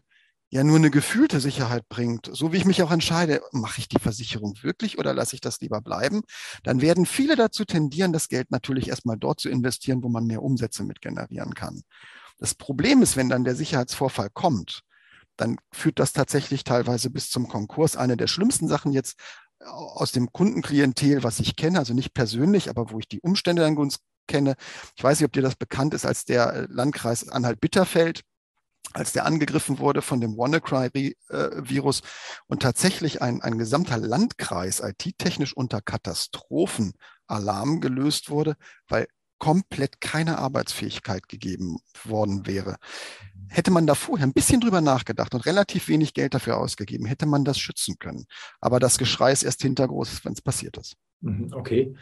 ja 0.51 0.65
nur 0.65 0.75
eine 0.75 0.91
gefühlte 0.91 1.39
Sicherheit 1.39 1.87
bringt, 1.87 2.29
so 2.31 2.51
wie 2.51 2.57
ich 2.57 2.65
mich 2.65 2.83
auch 2.83 2.91
entscheide, 2.91 3.41
mache 3.53 3.79
ich 3.79 3.87
die 3.87 3.99
Versicherung 3.99 4.55
wirklich 4.61 4.99
oder 4.99 5.13
lasse 5.13 5.33
ich 5.33 5.41
das 5.41 5.61
lieber 5.61 5.81
bleiben, 5.81 6.21
dann 6.63 6.81
werden 6.81 7.05
viele 7.05 7.37
dazu 7.37 7.63
tendieren, 7.63 8.11
das 8.11 8.27
Geld 8.27 8.51
natürlich 8.51 8.89
erstmal 8.89 9.17
dort 9.17 9.39
zu 9.39 9.49
investieren, 9.49 10.03
wo 10.03 10.09
man 10.09 10.25
mehr 10.25 10.43
Umsätze 10.43 10.83
mit 10.83 11.01
generieren 11.01 11.53
kann. 11.53 11.83
Das 12.37 12.53
Problem 12.53 13.01
ist, 13.01 13.15
wenn 13.15 13.29
dann 13.29 13.45
der 13.45 13.55
Sicherheitsvorfall 13.55 14.29
kommt, 14.29 14.81
dann 15.37 15.57
führt 15.71 15.99
das 15.99 16.11
tatsächlich 16.11 16.65
teilweise 16.65 17.09
bis 17.09 17.29
zum 17.29 17.47
Konkurs. 17.47 17.95
Eine 17.95 18.17
der 18.17 18.27
schlimmsten 18.27 18.67
Sachen 18.67 18.91
jetzt 18.91 19.17
aus 19.65 20.11
dem 20.11 20.33
Kundenklientel, 20.33 21.23
was 21.23 21.39
ich 21.39 21.55
kenne, 21.55 21.79
also 21.79 21.93
nicht 21.93 22.13
persönlich, 22.13 22.69
aber 22.69 22.91
wo 22.91 22.99
ich 22.99 23.07
die 23.07 23.21
Umstände 23.21 23.61
dann 23.61 23.75
ganz 23.75 23.99
kenne. 24.27 24.55
Ich 24.97 25.03
weiß 25.03 25.19
nicht, 25.19 25.25
ob 25.25 25.33
dir 25.33 25.41
das 25.41 25.55
bekannt 25.55 25.93
ist, 25.93 26.05
als 26.05 26.25
der 26.25 26.67
Landkreis 26.69 27.29
Anhalt-Bitterfeld 27.29 28.23
als 28.93 29.13
der 29.13 29.25
angegriffen 29.25 29.79
wurde 29.79 30.01
von 30.01 30.19
dem 30.19 30.37
WannaCry-Virus 30.37 32.01
und 32.47 32.61
tatsächlich 32.61 33.21
ein, 33.21 33.41
ein 33.41 33.57
gesamter 33.57 33.97
Landkreis 33.97 34.81
IT-technisch 34.81 35.55
unter 35.55 35.81
Katastrophenalarm 35.81 37.79
gelöst 37.79 38.29
wurde, 38.29 38.55
weil 38.87 39.07
komplett 39.39 40.01
keine 40.01 40.37
Arbeitsfähigkeit 40.37 41.27
gegeben 41.27 41.79
worden 42.03 42.45
wäre. 42.45 42.75
Hätte 43.49 43.71
man 43.71 43.87
da 43.87 43.95
vorher 43.95 44.27
ein 44.27 44.33
bisschen 44.33 44.61
drüber 44.61 44.81
nachgedacht 44.81 45.33
und 45.33 45.47
relativ 45.47 45.87
wenig 45.87 46.13
Geld 46.13 46.35
dafür 46.35 46.57
ausgegeben, 46.57 47.07
hätte 47.07 47.25
man 47.25 47.43
das 47.43 47.57
schützen 47.57 47.95
können. 47.97 48.25
Aber 48.59 48.79
das 48.79 48.99
Geschrei 48.99 49.31
ist 49.31 49.41
erst 49.41 49.63
hintergroß, 49.63 50.23
wenn 50.25 50.33
es 50.33 50.41
passiert 50.41 50.77
ist. 50.77 50.95
Mhm, 51.21 51.51
okay. 51.53 51.95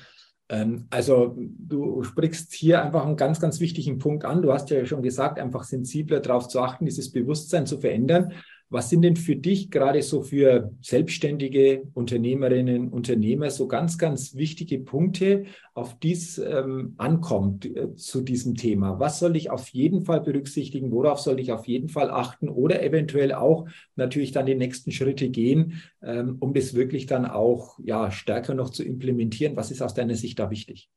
Ähm, 0.49 0.87
also 0.89 1.35
du 1.37 2.03
sprichst 2.03 2.53
hier 2.53 2.83
einfach 2.83 3.05
einen 3.05 3.17
ganz, 3.17 3.39
ganz 3.39 3.59
wichtigen 3.59 3.99
Punkt 3.99 4.25
an. 4.25 4.41
Du 4.41 4.51
hast 4.51 4.69
ja 4.69 4.85
schon 4.85 5.03
gesagt, 5.03 5.39
einfach 5.39 5.63
sensibler 5.63 6.19
darauf 6.19 6.47
zu 6.47 6.59
achten, 6.59 6.85
dieses 6.85 7.11
Bewusstsein 7.11 7.65
zu 7.65 7.79
verändern. 7.79 8.33
Was 8.71 8.91
sind 8.91 9.01
denn 9.01 9.15
für 9.15 9.35
dich 9.35 9.71
gerade 9.71 10.03
so 10.03 10.21
für 10.21 10.71
selbstständige 10.81 11.87
Unternehmerinnen, 11.95 12.89
Unternehmer 12.89 13.49
so 13.49 13.67
ganz, 13.67 13.97
ganz 13.97 14.35
wichtige 14.35 14.77
Punkte, 14.77 15.45
auf 15.73 15.97
die 15.97 16.11
es 16.11 16.37
ähm, 16.37 16.93
ankommt 16.97 17.65
äh, 17.65 17.95
zu 17.95 18.21
diesem 18.21 18.53
Thema? 18.53 18.99
Was 18.99 19.17
soll 19.17 19.35
ich 19.35 19.49
auf 19.49 19.69
jeden 19.69 20.03
Fall 20.05 20.21
berücksichtigen? 20.21 20.91
Worauf 20.91 21.19
soll 21.19 21.39
ich 21.39 21.51
auf 21.51 21.67
jeden 21.67 21.89
Fall 21.89 22.11
achten? 22.11 22.47
Oder 22.47 22.83
eventuell 22.83 23.33
auch 23.33 23.67
natürlich 23.95 24.33
dann 24.33 24.45
die 24.45 24.55
nächsten 24.55 24.91
Schritte 24.91 25.29
gehen, 25.29 25.81
ähm, 26.03 26.37
um 26.39 26.53
das 26.53 26.75
wirklich 26.75 27.07
dann 27.07 27.25
auch 27.25 27.79
ja, 27.83 28.11
stärker 28.11 28.53
noch 28.53 28.69
zu 28.69 28.83
implementieren? 28.83 29.55
Was 29.55 29.71
ist 29.71 29.81
aus 29.81 29.95
deiner 29.95 30.15
Sicht 30.15 30.37
da 30.37 30.51
wichtig? 30.51 30.89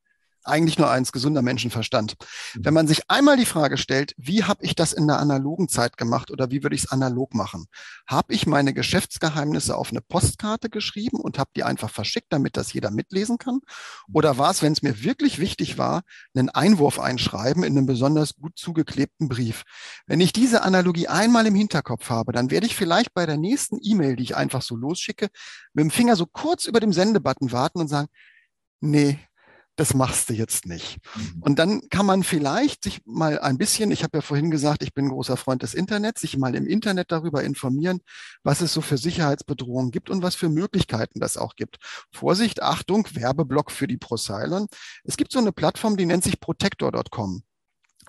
Eigentlich 0.44 0.78
nur 0.78 0.90
eins, 0.90 1.12
gesunder 1.12 1.42
Menschenverstand. 1.42 2.16
Mhm. 2.54 2.64
Wenn 2.64 2.74
man 2.74 2.88
sich 2.88 3.10
einmal 3.10 3.36
die 3.36 3.46
Frage 3.46 3.76
stellt, 3.78 4.14
wie 4.16 4.44
habe 4.44 4.64
ich 4.64 4.74
das 4.74 4.92
in 4.92 5.06
der 5.06 5.18
analogen 5.18 5.68
Zeit 5.68 5.96
gemacht 5.96 6.30
oder 6.30 6.50
wie 6.50 6.62
würde 6.62 6.74
ich 6.74 6.84
es 6.84 6.90
analog 6.90 7.34
machen? 7.34 7.66
Habe 8.06 8.34
ich 8.34 8.46
meine 8.46 8.74
Geschäftsgeheimnisse 8.74 9.76
auf 9.76 9.90
eine 9.90 10.00
Postkarte 10.00 10.70
geschrieben 10.70 11.18
und 11.20 11.38
habe 11.38 11.50
die 11.56 11.64
einfach 11.64 11.90
verschickt, 11.90 12.28
damit 12.30 12.56
das 12.56 12.72
jeder 12.72 12.90
mitlesen 12.90 13.38
kann? 13.38 13.60
Oder 14.12 14.38
war 14.38 14.50
es, 14.50 14.62
wenn 14.62 14.72
es 14.72 14.82
mir 14.82 15.02
wirklich 15.02 15.38
wichtig 15.38 15.78
war, 15.78 16.02
einen 16.34 16.48
Einwurf 16.48 16.98
einschreiben 16.98 17.62
in 17.62 17.76
einem 17.76 17.86
besonders 17.86 18.34
gut 18.36 18.56
zugeklebten 18.56 19.28
Brief? 19.28 19.62
Wenn 20.06 20.20
ich 20.20 20.32
diese 20.32 20.62
Analogie 20.62 21.08
einmal 21.08 21.46
im 21.46 21.54
Hinterkopf 21.54 22.10
habe, 22.10 22.32
dann 22.32 22.50
werde 22.50 22.66
ich 22.66 22.76
vielleicht 22.76 23.14
bei 23.14 23.26
der 23.26 23.36
nächsten 23.36 23.78
E-Mail, 23.82 24.16
die 24.16 24.24
ich 24.24 24.36
einfach 24.36 24.62
so 24.62 24.76
losschicke, 24.76 25.28
mit 25.72 25.82
dem 25.84 25.90
Finger 25.90 26.16
so 26.16 26.26
kurz 26.26 26.66
über 26.66 26.80
dem 26.80 26.92
Sendebutton 26.92 27.52
warten 27.52 27.80
und 27.80 27.88
sagen, 27.88 28.08
nee, 28.80 29.18
das 29.76 29.94
machst 29.94 30.28
du 30.28 30.34
jetzt 30.34 30.66
nicht. 30.66 30.98
Mhm. 31.16 31.42
Und 31.42 31.58
dann 31.58 31.88
kann 31.88 32.04
man 32.04 32.22
vielleicht 32.22 32.84
sich 32.84 33.00
mal 33.06 33.38
ein 33.38 33.56
bisschen, 33.56 33.90
ich 33.90 34.02
habe 34.02 34.18
ja 34.18 34.22
vorhin 34.22 34.50
gesagt, 34.50 34.82
ich 34.82 34.92
bin 34.92 35.06
ein 35.06 35.10
großer 35.10 35.36
Freund 35.36 35.62
des 35.62 35.74
Internets, 35.74 36.20
sich 36.20 36.36
mal 36.36 36.54
im 36.54 36.66
Internet 36.66 37.10
darüber 37.10 37.42
informieren, 37.42 38.00
was 38.42 38.60
es 38.60 38.72
so 38.72 38.80
für 38.80 38.98
Sicherheitsbedrohungen 38.98 39.90
gibt 39.90 40.10
und 40.10 40.22
was 40.22 40.34
für 40.34 40.48
Möglichkeiten 40.48 41.20
das 41.20 41.36
auch 41.36 41.56
gibt. 41.56 41.78
Vorsicht, 42.10 42.62
Achtung, 42.62 43.08
Werbeblock 43.12 43.70
für 43.70 43.86
die 43.86 43.96
ProSilon. 43.96 44.66
Es 45.04 45.16
gibt 45.16 45.32
so 45.32 45.38
eine 45.38 45.52
Plattform, 45.52 45.96
die 45.96 46.06
nennt 46.06 46.24
sich 46.24 46.38
protector.com. 46.38 47.42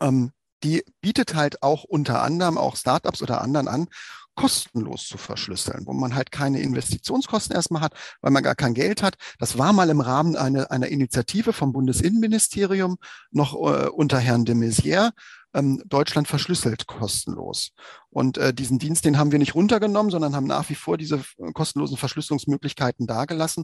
Ähm, 0.01 0.31
die 0.63 0.83
bietet 1.01 1.35
halt 1.35 1.61
auch 1.61 1.83
unter 1.83 2.23
anderem 2.23 2.57
auch 2.57 2.75
Startups 2.75 3.21
oder 3.21 3.41
anderen 3.41 3.67
an, 3.67 3.87
kostenlos 4.35 5.07
zu 5.07 5.17
verschlüsseln, 5.17 5.85
wo 5.85 5.93
man 5.93 6.15
halt 6.15 6.31
keine 6.31 6.59
Investitionskosten 6.59 7.55
erstmal 7.55 7.81
hat, 7.81 7.93
weil 8.21 8.31
man 8.31 8.43
gar 8.43 8.55
kein 8.55 8.73
Geld 8.73 9.03
hat. 9.03 9.15
Das 9.39 9.57
war 9.57 9.73
mal 9.73 9.89
im 9.89 10.01
Rahmen 10.01 10.35
einer, 10.35 10.71
einer 10.71 10.87
Initiative 10.87 11.53
vom 11.53 11.73
Bundesinnenministerium 11.73 12.97
noch 13.31 13.53
äh, 13.53 13.87
unter 13.89 14.19
Herrn 14.19 14.45
de 14.45 14.55
Maizière 14.55 15.11
ähm, 15.53 15.81
Deutschland 15.85 16.27
verschlüsselt 16.27 16.87
kostenlos. 16.87 17.71
Und 18.09 18.37
äh, 18.37 18.53
diesen 18.53 18.79
Dienst, 18.79 19.05
den 19.05 19.17
haben 19.17 19.31
wir 19.31 19.39
nicht 19.39 19.55
runtergenommen, 19.55 20.11
sondern 20.11 20.35
haben 20.35 20.45
nach 20.45 20.69
wie 20.69 20.75
vor 20.75 20.97
diese 20.97 21.23
äh, 21.37 21.51
kostenlosen 21.53 21.97
Verschlüsselungsmöglichkeiten 21.97 23.07
dagelassen, 23.07 23.63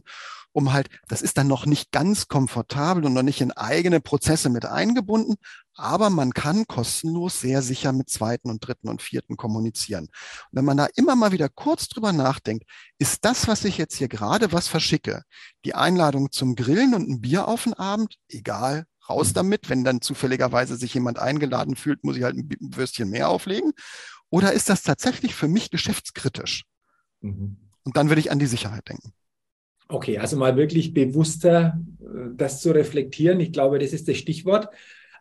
um 0.52 0.72
halt, 0.72 0.88
das 1.08 1.22
ist 1.22 1.38
dann 1.38 1.46
noch 1.46 1.66
nicht 1.66 1.92
ganz 1.92 2.28
komfortabel 2.28 3.04
und 3.04 3.12
noch 3.12 3.22
nicht 3.22 3.40
in 3.40 3.52
eigene 3.52 4.00
Prozesse 4.00 4.50
mit 4.50 4.66
eingebunden, 4.66 5.36
aber 5.74 6.10
man 6.10 6.32
kann 6.32 6.66
kostenlos 6.66 7.40
sehr 7.40 7.62
sicher 7.62 7.92
mit 7.92 8.10
zweiten 8.10 8.50
und 8.50 8.66
dritten 8.66 8.88
und 8.88 9.02
vierten 9.02 9.36
kommunizieren. 9.36 10.04
Und 10.04 10.10
wenn 10.52 10.64
man 10.64 10.76
da 10.76 10.88
immer 10.94 11.16
mal 11.16 11.32
wieder 11.32 11.48
kurz 11.48 11.88
drüber 11.88 12.12
nachdenkt, 12.12 12.64
ist 12.98 13.24
das, 13.24 13.48
was 13.48 13.64
ich 13.64 13.78
jetzt 13.78 13.96
hier 13.96 14.08
gerade 14.08 14.52
was 14.52 14.68
verschicke, 14.68 15.22
die 15.64 15.74
Einladung 15.74 16.32
zum 16.32 16.54
Grillen 16.54 16.94
und 16.94 17.08
ein 17.08 17.20
Bier 17.20 17.48
auf 17.48 17.64
den 17.64 17.74
Abend, 17.74 18.16
egal, 18.28 18.84
raus 19.10 19.32
damit. 19.32 19.68
Wenn 19.68 19.84
dann 19.84 20.00
zufälligerweise 20.00 20.76
sich 20.76 20.94
jemand 20.94 21.18
eingeladen 21.18 21.76
fühlt, 21.76 22.04
muss 22.04 22.16
ich 22.16 22.22
halt 22.22 22.36
ein 22.36 22.48
Würstchen 22.60 23.10
mehr 23.10 23.28
auflegen. 23.28 23.72
Oder 24.30 24.52
ist 24.52 24.68
das 24.68 24.82
tatsächlich 24.82 25.34
für 25.34 25.48
mich 25.48 25.70
geschäftskritisch? 25.70 26.64
Mhm. 27.20 27.56
Und 27.84 27.96
dann 27.96 28.08
würde 28.08 28.20
ich 28.20 28.30
an 28.30 28.38
die 28.38 28.46
Sicherheit 28.46 28.88
denken. 28.88 29.12
Okay, 29.88 30.18
also 30.18 30.36
mal 30.36 30.56
wirklich 30.56 30.94
bewusster 30.94 31.80
äh, 32.00 32.34
das 32.36 32.60
zu 32.60 32.70
reflektieren. 32.70 33.40
Ich 33.40 33.52
glaube, 33.52 33.78
das 33.78 33.92
ist 33.92 34.08
das 34.08 34.16
Stichwort. 34.16 34.68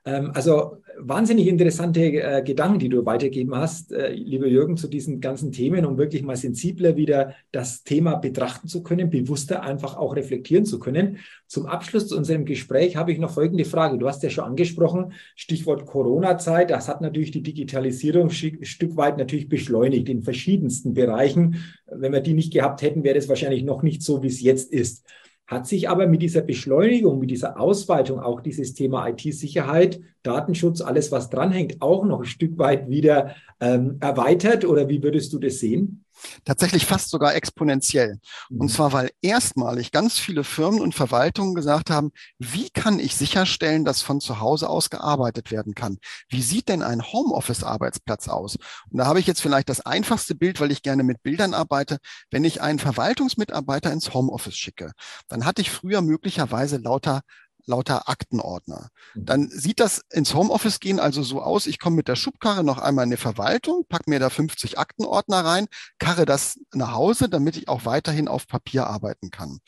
Ähm, 0.09 0.31
also 0.33 0.77
wahnsinnig 0.97 1.47
interessante 1.47 2.01
äh, 2.01 2.43
Gedanken, 2.43 2.79
die 2.79 2.89
du 2.89 3.05
weitergeben 3.05 3.55
hast, 3.55 3.91
äh, 3.91 4.11
lieber 4.11 4.47
Jürgen, 4.47 4.75
zu 4.75 4.87
diesen 4.87 5.21
ganzen 5.21 5.51
Themen, 5.51 5.85
um 5.85 5.97
wirklich 5.97 6.23
mal 6.23 6.35
sensibler 6.35 6.97
wieder 6.97 7.35
das 7.51 7.83
Thema 7.83 8.15
betrachten 8.15 8.67
zu 8.67 8.83
können, 8.83 9.09
bewusster 9.09 9.63
einfach 9.63 9.95
auch 9.95 10.15
reflektieren 10.15 10.65
zu 10.65 10.79
können. 10.79 11.19
Zum 11.47 11.67
Abschluss 11.67 12.07
zu 12.07 12.17
unserem 12.17 12.45
Gespräch 12.45 12.95
habe 12.95 13.11
ich 13.11 13.19
noch 13.19 13.31
folgende 13.31 13.65
Frage. 13.65 13.97
Du 13.97 14.07
hast 14.07 14.23
ja 14.23 14.29
schon 14.29 14.43
angesprochen, 14.43 15.13
Stichwort 15.35 15.85
Corona-Zeit. 15.85 16.71
Das 16.71 16.87
hat 16.87 17.01
natürlich 17.01 17.31
die 17.31 17.43
Digitalisierung 17.43 18.29
Stück 18.29 18.97
weit 18.97 19.17
natürlich 19.17 19.47
beschleunigt 19.47 20.09
in 20.09 20.23
verschiedensten 20.23 20.93
Bereichen. 20.93 21.63
Wenn 21.85 22.13
wir 22.13 22.21
die 22.21 22.33
nicht 22.33 22.51
gehabt 22.51 22.81
hätten, 22.81 23.03
wäre 23.03 23.15
das 23.15 23.29
wahrscheinlich 23.29 23.63
noch 23.63 23.83
nicht 23.83 24.01
so, 24.01 24.21
wie 24.23 24.27
es 24.27 24.41
jetzt 24.41 24.71
ist 24.73 25.05
hat 25.49 25.65
sich 25.65 25.89
aber 25.89 26.05
mit 26.05 26.21
dieser 26.21 26.41
Beschleunigung, 26.41 27.17
mit 27.17 27.31
dieser 27.31 27.59
Ausweitung 27.59 28.19
auch 28.19 28.39
dieses 28.39 28.75
Thema 28.75 29.07
IT-Sicherheit, 29.09 29.99
Datenschutz, 30.21 30.79
alles 30.79 31.11
was 31.11 31.31
dranhängt, 31.31 31.81
auch 31.81 32.05
noch 32.05 32.19
ein 32.19 32.25
Stück 32.25 32.59
weit 32.59 32.87
wieder 32.87 33.33
ähm, 33.59 33.97
erweitert 33.99 34.63
oder 34.63 34.87
wie 34.89 35.01
würdest 35.01 35.33
du 35.33 35.39
das 35.39 35.57
sehen? 35.57 36.05
Tatsächlich 36.45 36.85
fast 36.85 37.09
sogar 37.09 37.35
exponentiell. 37.35 38.19
Und 38.49 38.67
mhm. 38.67 38.69
zwar, 38.69 38.93
weil 38.93 39.11
erstmalig 39.21 39.91
ganz 39.91 40.17
viele 40.19 40.43
Firmen 40.43 40.81
und 40.81 40.95
Verwaltungen 40.95 41.55
gesagt 41.55 41.89
haben, 41.89 42.11
wie 42.37 42.69
kann 42.69 42.99
ich 42.99 43.15
sicherstellen, 43.15 43.85
dass 43.85 44.01
von 44.01 44.19
zu 44.19 44.39
Hause 44.39 44.69
aus 44.69 44.89
gearbeitet 44.89 45.51
werden 45.51 45.75
kann? 45.75 45.97
Wie 46.27 46.41
sieht 46.41 46.69
denn 46.69 46.83
ein 46.83 47.03
Homeoffice-Arbeitsplatz 47.03 48.27
aus? 48.27 48.57
Und 48.89 48.97
da 48.97 49.05
habe 49.05 49.19
ich 49.19 49.27
jetzt 49.27 49.41
vielleicht 49.41 49.69
das 49.69 49.81
einfachste 49.81 50.35
Bild, 50.35 50.59
weil 50.59 50.71
ich 50.71 50.81
gerne 50.81 51.03
mit 51.03 51.23
Bildern 51.23 51.53
arbeite. 51.53 51.97
Wenn 52.31 52.43
ich 52.43 52.61
einen 52.61 52.79
Verwaltungsmitarbeiter 52.79 53.91
ins 53.91 54.13
Homeoffice 54.13 54.57
schicke, 54.57 54.91
dann 55.27 55.45
hatte 55.45 55.61
ich 55.61 55.71
früher 55.71 56.01
möglicherweise 56.01 56.77
lauter 56.77 57.21
lauter 57.69 58.09
Aktenordner. 58.09 58.89
Mhm. 59.13 59.25
Dann 59.25 59.49
sieht 59.49 59.79
das 59.79 60.01
ins 60.11 60.33
Homeoffice 60.33 60.79
gehen 60.79 60.99
also 60.99 61.23
so 61.23 61.41
aus, 61.41 61.67
ich 61.67 61.79
komme 61.79 61.95
mit 61.95 62.07
der 62.07 62.15
Schubkarre 62.15 62.63
noch 62.63 62.79
einmal 62.79 63.05
in 63.05 63.11
die 63.11 63.17
Verwaltung, 63.17 63.85
pack 63.87 64.07
mir 64.07 64.19
da 64.19 64.29
50 64.29 64.77
Aktenordner 64.77 65.45
rein, 65.45 65.67
karre 65.99 66.25
das 66.25 66.59
nach 66.73 66.93
Hause, 66.93 67.29
damit 67.29 67.55
ich 67.55 67.69
auch 67.69 67.85
weiterhin 67.85 68.27
auf 68.27 68.47
Papier 68.47 68.87
arbeiten 68.87 69.29
kann. 69.29 69.59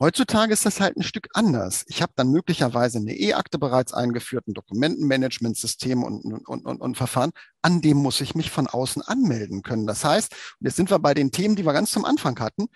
Heutzutage 0.00 0.52
ist 0.52 0.64
das 0.64 0.80
halt 0.80 0.96
ein 0.96 1.02
Stück 1.02 1.28
anders. 1.32 1.84
Ich 1.88 2.02
habe 2.02 2.12
dann 2.14 2.30
möglicherweise 2.30 2.98
eine 2.98 3.16
E-Akte 3.16 3.58
bereits 3.58 3.92
eingeführt, 3.92 4.46
ein 4.46 4.54
Dokumentenmanagementsystem 4.54 6.04
und, 6.04 6.24
und, 6.46 6.66
und, 6.66 6.80
und 6.80 6.96
Verfahren. 6.96 7.32
An 7.62 7.80
dem 7.80 7.96
muss 7.96 8.20
ich 8.20 8.36
mich 8.36 8.52
von 8.52 8.68
außen 8.68 9.02
anmelden 9.02 9.62
können. 9.62 9.88
Das 9.88 10.04
heißt, 10.04 10.32
jetzt 10.60 10.76
sind 10.76 10.92
wir 10.92 11.00
bei 11.00 11.14
den 11.14 11.32
Themen, 11.32 11.56
die 11.56 11.66
wir 11.66 11.72
ganz 11.72 11.90
zum 11.90 12.04
Anfang 12.04 12.38
hatten. 12.38 12.68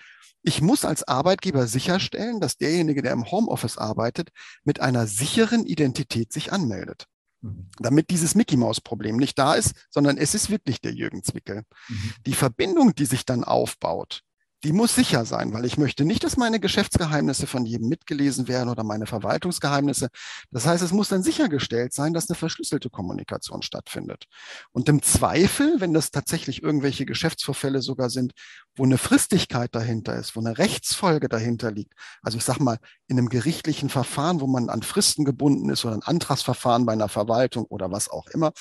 Ich 0.43 0.61
muss 0.61 0.85
als 0.85 1.07
Arbeitgeber 1.07 1.67
sicherstellen, 1.67 2.41
dass 2.41 2.57
derjenige, 2.57 3.03
der 3.03 3.13
im 3.13 3.31
Homeoffice 3.31 3.79
arbeitet, 3.79 4.31
mit 4.65 4.81
einer 4.81 5.07
sicheren 5.07 5.65
Identität 5.65 6.33
sich 6.33 6.53
anmeldet. 6.53 7.07
Mhm. 7.43 7.69
Damit 7.79 8.11
dieses 8.11 8.35
Mickey-Maus-Problem 8.35 9.17
nicht 9.17 9.39
da 9.39 9.55
ist, 9.55 9.75
sondern 9.91 10.17
es 10.17 10.35
ist 10.35 10.51
wirklich 10.51 10.81
der 10.81 10.93
Jürgen 10.93 11.23
Zwickel. 11.23 11.63
Mhm. 11.89 12.13
Die 12.27 12.35
Verbindung, 12.35 12.95
die 12.95 13.07
sich 13.07 13.25
dann 13.25 13.45
aufbaut, 13.45 14.23
die 14.65 14.73
muss 14.73 14.95
sicher 14.95 15.25
sein, 15.25 15.53
weil 15.53 15.65
ich 15.65 15.77
möchte 15.77 16.05
nicht, 16.05 16.23
dass 16.23 16.37
meine 16.37 16.61
Geschäftsgeheimnisse 16.61 17.47
von 17.47 17.67
jedem 17.67 17.89
mitgelesen 17.89 18.47
werden 18.47 18.69
oder 18.69 18.85
meine 18.85 19.07
Verwaltungsgeheimnisse. 19.07 20.09
Das 20.53 20.67
heißt, 20.67 20.83
es 20.83 20.93
muss 20.93 21.09
dann 21.09 21.25
sichergestellt 21.25 21.93
sein, 21.93 22.13
dass 22.13 22.29
eine 22.29 22.37
verschlüsselte 22.37 22.89
Kommunikation 22.89 23.63
stattfindet. 23.63 24.27
Und 24.71 24.89
im 24.89 25.03
Zweifel, 25.03 25.81
wenn 25.81 25.93
das 25.93 26.13
tatsächlich 26.13 26.63
irgendwelche 26.63 27.07
Geschäftsvorfälle 27.07 27.83
sogar 27.83 28.09
sind, 28.09 28.33
wo 28.77 28.85
eine 28.85 28.99
Fristigkeit 28.99 29.75
dahinter 29.75 30.17
ist, 30.17 30.37
wo 30.37 30.41
eine 30.41 30.59
Rechtsfolge 30.59 31.29
dahinter 31.29 31.73
liegt, 31.73 31.95
also 32.23 32.39
ich 32.39 32.45
sage 32.45 32.63
mal, 32.63 32.79
in 33.09 33.19
einem 33.19 33.29
gerichtlichen 33.29 33.89
Verfahren, 33.89 34.41
wo 34.41 34.47
man 34.47 34.69
an 34.69 34.83
Fristen 34.83 35.25
gebunden 35.25 35.71
ist 35.71 35.85
oder 35.85 35.95
ein 35.95 36.03
Antragsverfahren 36.03 36.87
bei 36.87 36.93
einer 36.93 37.09
Verwaltung 37.09 37.65
oder 37.65 37.91
was 37.91 38.09
auch 38.09 38.29
immer, 38.29 38.53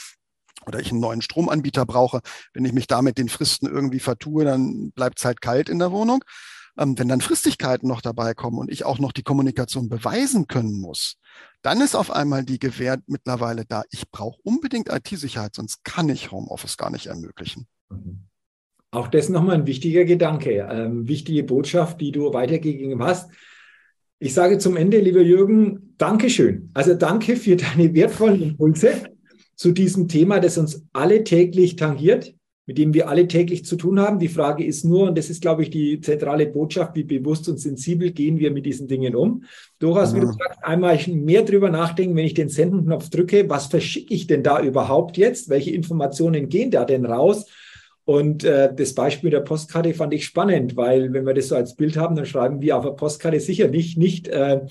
oder 0.65 0.79
ich 0.79 0.91
einen 0.91 0.99
neuen 0.99 1.21
Stromanbieter 1.21 1.85
brauche, 1.85 2.21
wenn 2.53 2.65
ich 2.65 2.73
mich 2.73 2.87
damit 2.87 3.17
den 3.17 3.29
Fristen 3.29 3.67
irgendwie 3.67 3.99
vertue, 3.99 4.45
dann 4.45 4.91
bleibt 4.91 5.19
es 5.19 5.25
halt 5.25 5.41
kalt 5.41 5.69
in 5.69 5.79
der 5.79 5.91
Wohnung. 5.91 6.23
Ähm, 6.77 6.97
wenn 6.97 7.09
dann 7.09 7.21
Fristigkeiten 7.21 7.87
noch 7.87 8.01
dabei 8.01 8.33
kommen 8.33 8.57
und 8.57 8.71
ich 8.71 8.85
auch 8.85 8.99
noch 8.99 9.11
die 9.11 9.23
Kommunikation 9.23 9.89
beweisen 9.89 10.47
können 10.47 10.79
muss, 10.79 11.17
dann 11.61 11.81
ist 11.81 11.95
auf 11.95 12.11
einmal 12.11 12.43
die 12.43 12.59
Gewähr 12.59 12.99
mittlerweile 13.07 13.65
da. 13.65 13.83
Ich 13.91 14.09
brauche 14.09 14.39
unbedingt 14.43 14.89
IT-Sicherheit, 14.89 15.55
sonst 15.55 15.83
kann 15.83 16.09
ich 16.09 16.31
Homeoffice 16.31 16.77
gar 16.77 16.89
nicht 16.89 17.07
ermöglichen. 17.07 17.67
Mhm. 17.89 18.27
Auch 18.93 19.07
das 19.07 19.29
nochmal 19.29 19.55
ein 19.55 19.67
wichtiger 19.67 20.03
Gedanke, 20.03 20.67
ähm, 20.69 21.07
wichtige 21.07 21.43
Botschaft, 21.43 22.01
die 22.01 22.11
du 22.11 22.33
weitergegeben 22.33 23.01
hast. 23.01 23.31
Ich 24.19 24.33
sage 24.33 24.57
zum 24.57 24.75
Ende, 24.75 24.99
lieber 24.99 25.21
Jürgen, 25.21 25.95
Dankeschön. 25.97 26.69
Also 26.73 26.93
danke 26.93 27.37
für 27.37 27.55
deine 27.55 27.93
wertvollen 27.93 28.41
Impulse 28.41 29.03
zu 29.61 29.71
diesem 29.71 30.07
Thema, 30.07 30.39
das 30.39 30.57
uns 30.57 30.87
alle 30.91 31.23
täglich 31.23 31.75
tangiert, 31.75 32.33
mit 32.65 32.79
dem 32.79 32.95
wir 32.95 33.07
alle 33.07 33.27
täglich 33.27 33.63
zu 33.63 33.75
tun 33.75 33.99
haben. 33.99 34.17
Die 34.17 34.27
Frage 34.27 34.65
ist 34.65 34.85
nur, 34.85 35.07
und 35.07 35.15
das 35.15 35.29
ist, 35.29 35.39
glaube 35.39 35.61
ich, 35.61 35.69
die 35.69 36.01
zentrale 36.01 36.47
Botschaft, 36.47 36.95
wie 36.95 37.03
bewusst 37.03 37.47
und 37.47 37.59
sensibel 37.59 38.09
gehen 38.09 38.39
wir 38.39 38.49
mit 38.49 38.65
diesen 38.65 38.87
Dingen 38.87 39.15
um. 39.15 39.43
Durchaus, 39.77 40.15
wie 40.15 40.19
du 40.19 40.25
sagst, 40.25 40.63
einmal 40.63 40.99
mehr 41.09 41.43
drüber 41.43 41.69
nachdenken, 41.69 42.15
wenn 42.15 42.25
ich 42.25 42.33
den 42.33 42.49
Sendenknopf 42.49 43.11
drücke, 43.11 43.47
was 43.51 43.67
verschicke 43.67 44.15
ich 44.15 44.25
denn 44.25 44.41
da 44.41 44.59
überhaupt 44.63 45.17
jetzt? 45.17 45.47
Welche 45.47 45.69
Informationen 45.69 46.49
gehen 46.49 46.71
da 46.71 46.83
denn 46.83 47.05
raus? 47.05 47.45
Und 48.03 48.43
äh, 48.43 48.73
das 48.73 48.95
Beispiel 48.95 49.29
der 49.29 49.41
Postkarte 49.41 49.93
fand 49.93 50.11
ich 50.15 50.25
spannend, 50.25 50.75
weil 50.75 51.13
wenn 51.13 51.27
wir 51.27 51.35
das 51.35 51.49
so 51.49 51.55
als 51.55 51.75
Bild 51.75 51.97
haben, 51.97 52.15
dann 52.15 52.25
schreiben 52.25 52.61
wir 52.61 52.77
auf 52.77 52.83
der 52.83 52.93
Postkarte 52.93 53.39
sicherlich 53.39 53.95
nicht 53.95 54.27
äh, 54.27 54.61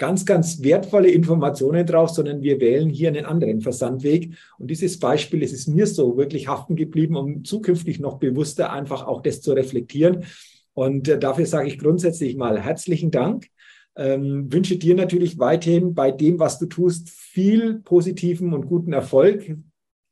ganz, 0.00 0.24
ganz 0.24 0.62
wertvolle 0.62 1.10
Informationen 1.10 1.84
drauf, 1.84 2.08
sondern 2.08 2.40
wir 2.40 2.58
wählen 2.58 2.88
hier 2.88 3.08
einen 3.08 3.26
anderen 3.26 3.60
Versandweg. 3.60 4.32
Und 4.58 4.70
dieses 4.70 4.98
Beispiel, 4.98 5.42
es 5.42 5.52
ist 5.52 5.68
mir 5.68 5.86
so 5.86 6.16
wirklich 6.16 6.48
haften 6.48 6.74
geblieben, 6.74 7.16
um 7.16 7.44
zukünftig 7.44 8.00
noch 8.00 8.18
bewusster 8.18 8.72
einfach 8.72 9.06
auch 9.06 9.20
das 9.20 9.42
zu 9.42 9.52
reflektieren. 9.52 10.24
Und 10.72 11.06
äh, 11.06 11.18
dafür 11.18 11.44
sage 11.44 11.68
ich 11.68 11.78
grundsätzlich 11.78 12.34
mal 12.34 12.58
herzlichen 12.58 13.10
Dank. 13.10 13.48
Ähm, 13.94 14.50
wünsche 14.50 14.78
dir 14.78 14.94
natürlich 14.94 15.38
weiterhin 15.38 15.92
bei 15.92 16.10
dem, 16.10 16.38
was 16.38 16.58
du 16.58 16.64
tust, 16.64 17.10
viel 17.10 17.80
positiven 17.80 18.54
und 18.54 18.66
guten 18.66 18.94
Erfolg 18.94 19.54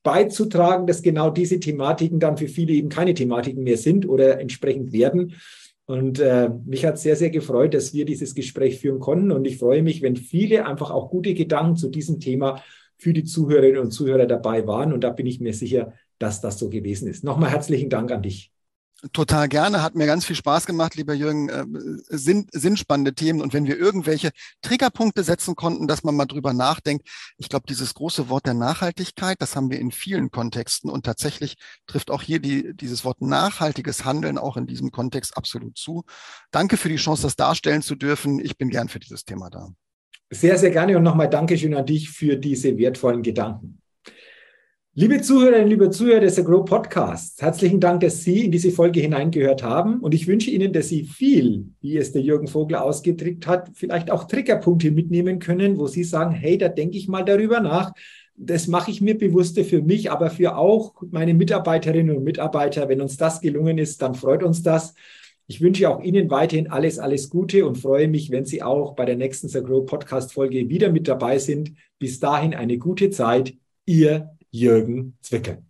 beizutragen, 0.03 0.87
dass 0.87 1.01
genau 1.01 1.31
diese 1.31 1.61
Thematiken 1.61 2.20
dann 2.20 2.37
für 2.37 2.48
viele 2.48 2.74
eben 2.74 2.90
keine 2.90 3.14
Thematiken 3.14 3.64
mehr 3.64 3.79
sind 3.79 4.07
oder 4.07 4.38
entsprechend 4.38 4.92
werden. 4.92 5.35
Und 5.88 6.20
äh, 6.20 6.51
mich 6.66 6.85
hat 6.85 6.98
sehr, 6.98 7.16
sehr 7.16 7.31
gefreut, 7.31 7.72
dass 7.72 7.94
wir 7.94 8.05
dieses 8.05 8.35
Gespräch 8.35 8.79
führen 8.79 9.01
konnten. 9.01 9.33
Und 9.33 9.46
ich 9.46 9.57
freue 9.57 9.83
mich, 9.83 10.03
wenn 10.03 10.16
viele 10.16 10.66
einfach 10.66 10.90
auch 10.90 11.09
gute 11.09 11.33
Gedanken 11.33 11.77
zu 11.77 11.88
diesem 11.88 12.20
Thema 12.20 12.62
für 12.98 13.14
die 13.14 13.24
Zuhörerinnen 13.24 13.81
und 13.81 13.90
Zuhörer 13.90 14.27
dabei 14.27 14.66
waren. 14.66 14.92
Und 14.92 15.03
da 15.03 15.09
bin 15.09 15.24
ich 15.24 15.40
mir 15.40 15.55
sicher, 15.55 15.94
dass 16.18 16.42
das 16.42 16.59
so 16.59 16.68
gewesen 16.68 17.09
ist. 17.09 17.24
Nochmal 17.24 17.53
herzlichen 17.53 17.88
Dank 17.88 18.12
an 18.12 18.22
dich. 18.22 18.53
Total 19.13 19.49
gerne, 19.49 19.81
hat 19.81 19.95
mir 19.95 20.07
ganz 20.07 20.25
viel 20.25 20.35
Spaß 20.35 20.67
gemacht, 20.67 20.97
lieber 20.97 21.15
Jürgen. 21.15 21.49
Äh, 21.49 21.65
sind, 22.09 22.51
sind 22.53 22.81
spannende 22.81 23.15
Themen. 23.15 23.41
Und 23.41 23.55
wenn 23.55 23.65
wir 23.65 23.79
irgendwelche 23.79 24.31
Triggerpunkte 24.61 25.23
setzen 25.23 25.55
konnten, 25.55 25.87
dass 25.87 26.03
man 26.03 26.17
mal 26.17 26.27
drüber 26.27 26.53
nachdenkt, 26.53 27.09
ich 27.37 27.49
glaube, 27.49 27.67
dieses 27.69 27.95
große 27.95 28.29
Wort 28.29 28.47
der 28.47 28.55
Nachhaltigkeit, 28.55 29.37
das 29.41 29.55
haben 29.55 29.71
wir 29.71 29.79
in 29.79 29.93
vielen 29.93 30.33
Kontexten 30.33 30.91
und 30.91 31.07
tatsächlich 31.07 31.55
trifft 31.87 32.11
auch 32.11 32.23
hier 32.23 32.41
die, 32.41 32.75
dieses 32.75 33.05
Wort 33.05 33.23
nachhaltiges 33.23 34.05
Handeln 34.05 34.37
auch 34.37 34.57
in 34.57 34.67
diesem 34.67 34.91
Kontext 34.91 35.37
absolut 35.37 35.79
zu. 35.79 36.03
Danke 36.51 36.77
für 36.77 36.89
die 36.89 36.97
Chance, 36.97 37.23
das 37.23 37.37
darstellen 37.37 37.83
zu 37.83 37.95
dürfen. 37.95 38.41
Ich 38.41 38.59
bin 38.59 38.69
gern 38.69 38.89
für 38.89 38.99
dieses 38.99 39.25
Thema 39.25 39.49
da. 39.49 39.69
Sehr, 40.31 40.59
sehr 40.59 40.71
gerne 40.73 40.97
und 40.97 41.05
nochmal 41.05 41.31
Dankeschön 41.31 41.75
an 41.75 41.87
dich 41.87 42.11
für 42.11 42.37
diese 42.37 42.77
wertvollen 42.77 43.23
Gedanken. 43.23 43.81
Liebe 45.01 45.21
Zuhörerinnen, 45.21 45.69
liebe 45.69 45.91
Zuhörer 45.91 46.19
des 46.19 46.41
Agro 46.41 46.65
Podcasts, 46.65 47.41
herzlichen 47.41 47.79
Dank, 47.79 48.01
dass 48.01 48.25
Sie 48.25 48.47
in 48.47 48.51
diese 48.51 48.73
Folge 48.73 48.99
hineingehört 48.99 49.63
haben. 49.63 50.01
Und 50.01 50.13
ich 50.13 50.27
wünsche 50.27 50.51
Ihnen, 50.51 50.73
dass 50.73 50.89
Sie 50.89 51.05
viel, 51.05 51.67
wie 51.81 51.97
es 51.99 52.11
der 52.11 52.23
Jürgen 52.23 52.49
Vogler 52.49 52.83
ausgedrückt 52.83 53.47
hat, 53.47 53.71
vielleicht 53.75 54.11
auch 54.11 54.25
Triggerpunkte 54.25 54.91
mitnehmen 54.91 55.39
können, 55.39 55.79
wo 55.79 55.87
Sie 55.87 56.03
sagen, 56.03 56.35
hey, 56.35 56.59
da 56.59 56.69
denke 56.69 56.99
ich 56.99 57.07
mal 57.07 57.25
darüber 57.25 57.61
nach. 57.61 57.93
das 58.35 58.67
mache 58.67 58.91
ich 58.91 59.01
mir 59.01 59.17
bewusste 59.17 59.63
für 59.63 59.83
mich, 59.83 60.11
aber 60.11 60.31
für 60.31 60.57
auch 60.57 60.95
meine 61.13 61.33
Mitarbeiterinnen 61.33 62.17
und 62.17 62.25
Mitarbeiter. 62.25 62.89
Wenn 62.89 63.01
uns 63.01 63.17
das 63.17 63.41
gelungen 63.41 63.79
ist, 63.79 64.03
dann 64.03 64.17
freut 64.17 64.43
uns 64.43 64.65
das. 64.65 64.95
Ich 65.47 65.61
wünsche 65.61 65.89
auch 65.89 66.03
Ihnen 66.03 66.29
weiterhin 66.29 66.73
alles, 66.73 66.99
alles 66.99 67.31
Gute 67.31 67.67
und 67.67 67.79
freue 67.79 68.09
mich, 68.09 68.33
wenn 68.33 68.47
Sie 68.47 68.65
auch 68.65 68.97
bei 68.97 69.05
der 69.05 69.17
nächsten 69.17 69.47
The 69.47 69.63
Grow 69.63 69.87
Podcast 69.87 70.33
Folge 70.33 70.69
wieder 70.69 70.91
mit 70.91 71.07
dabei 71.07 71.39
sind. 71.39 71.75
Bis 72.01 72.19
dahin 72.19 72.53
eine 72.53 72.79
gute 72.79 73.11
Zeit. 73.11 73.55
Ihr 73.87 74.37
Jürgen 74.51 75.17
Zwickel. 75.23 75.67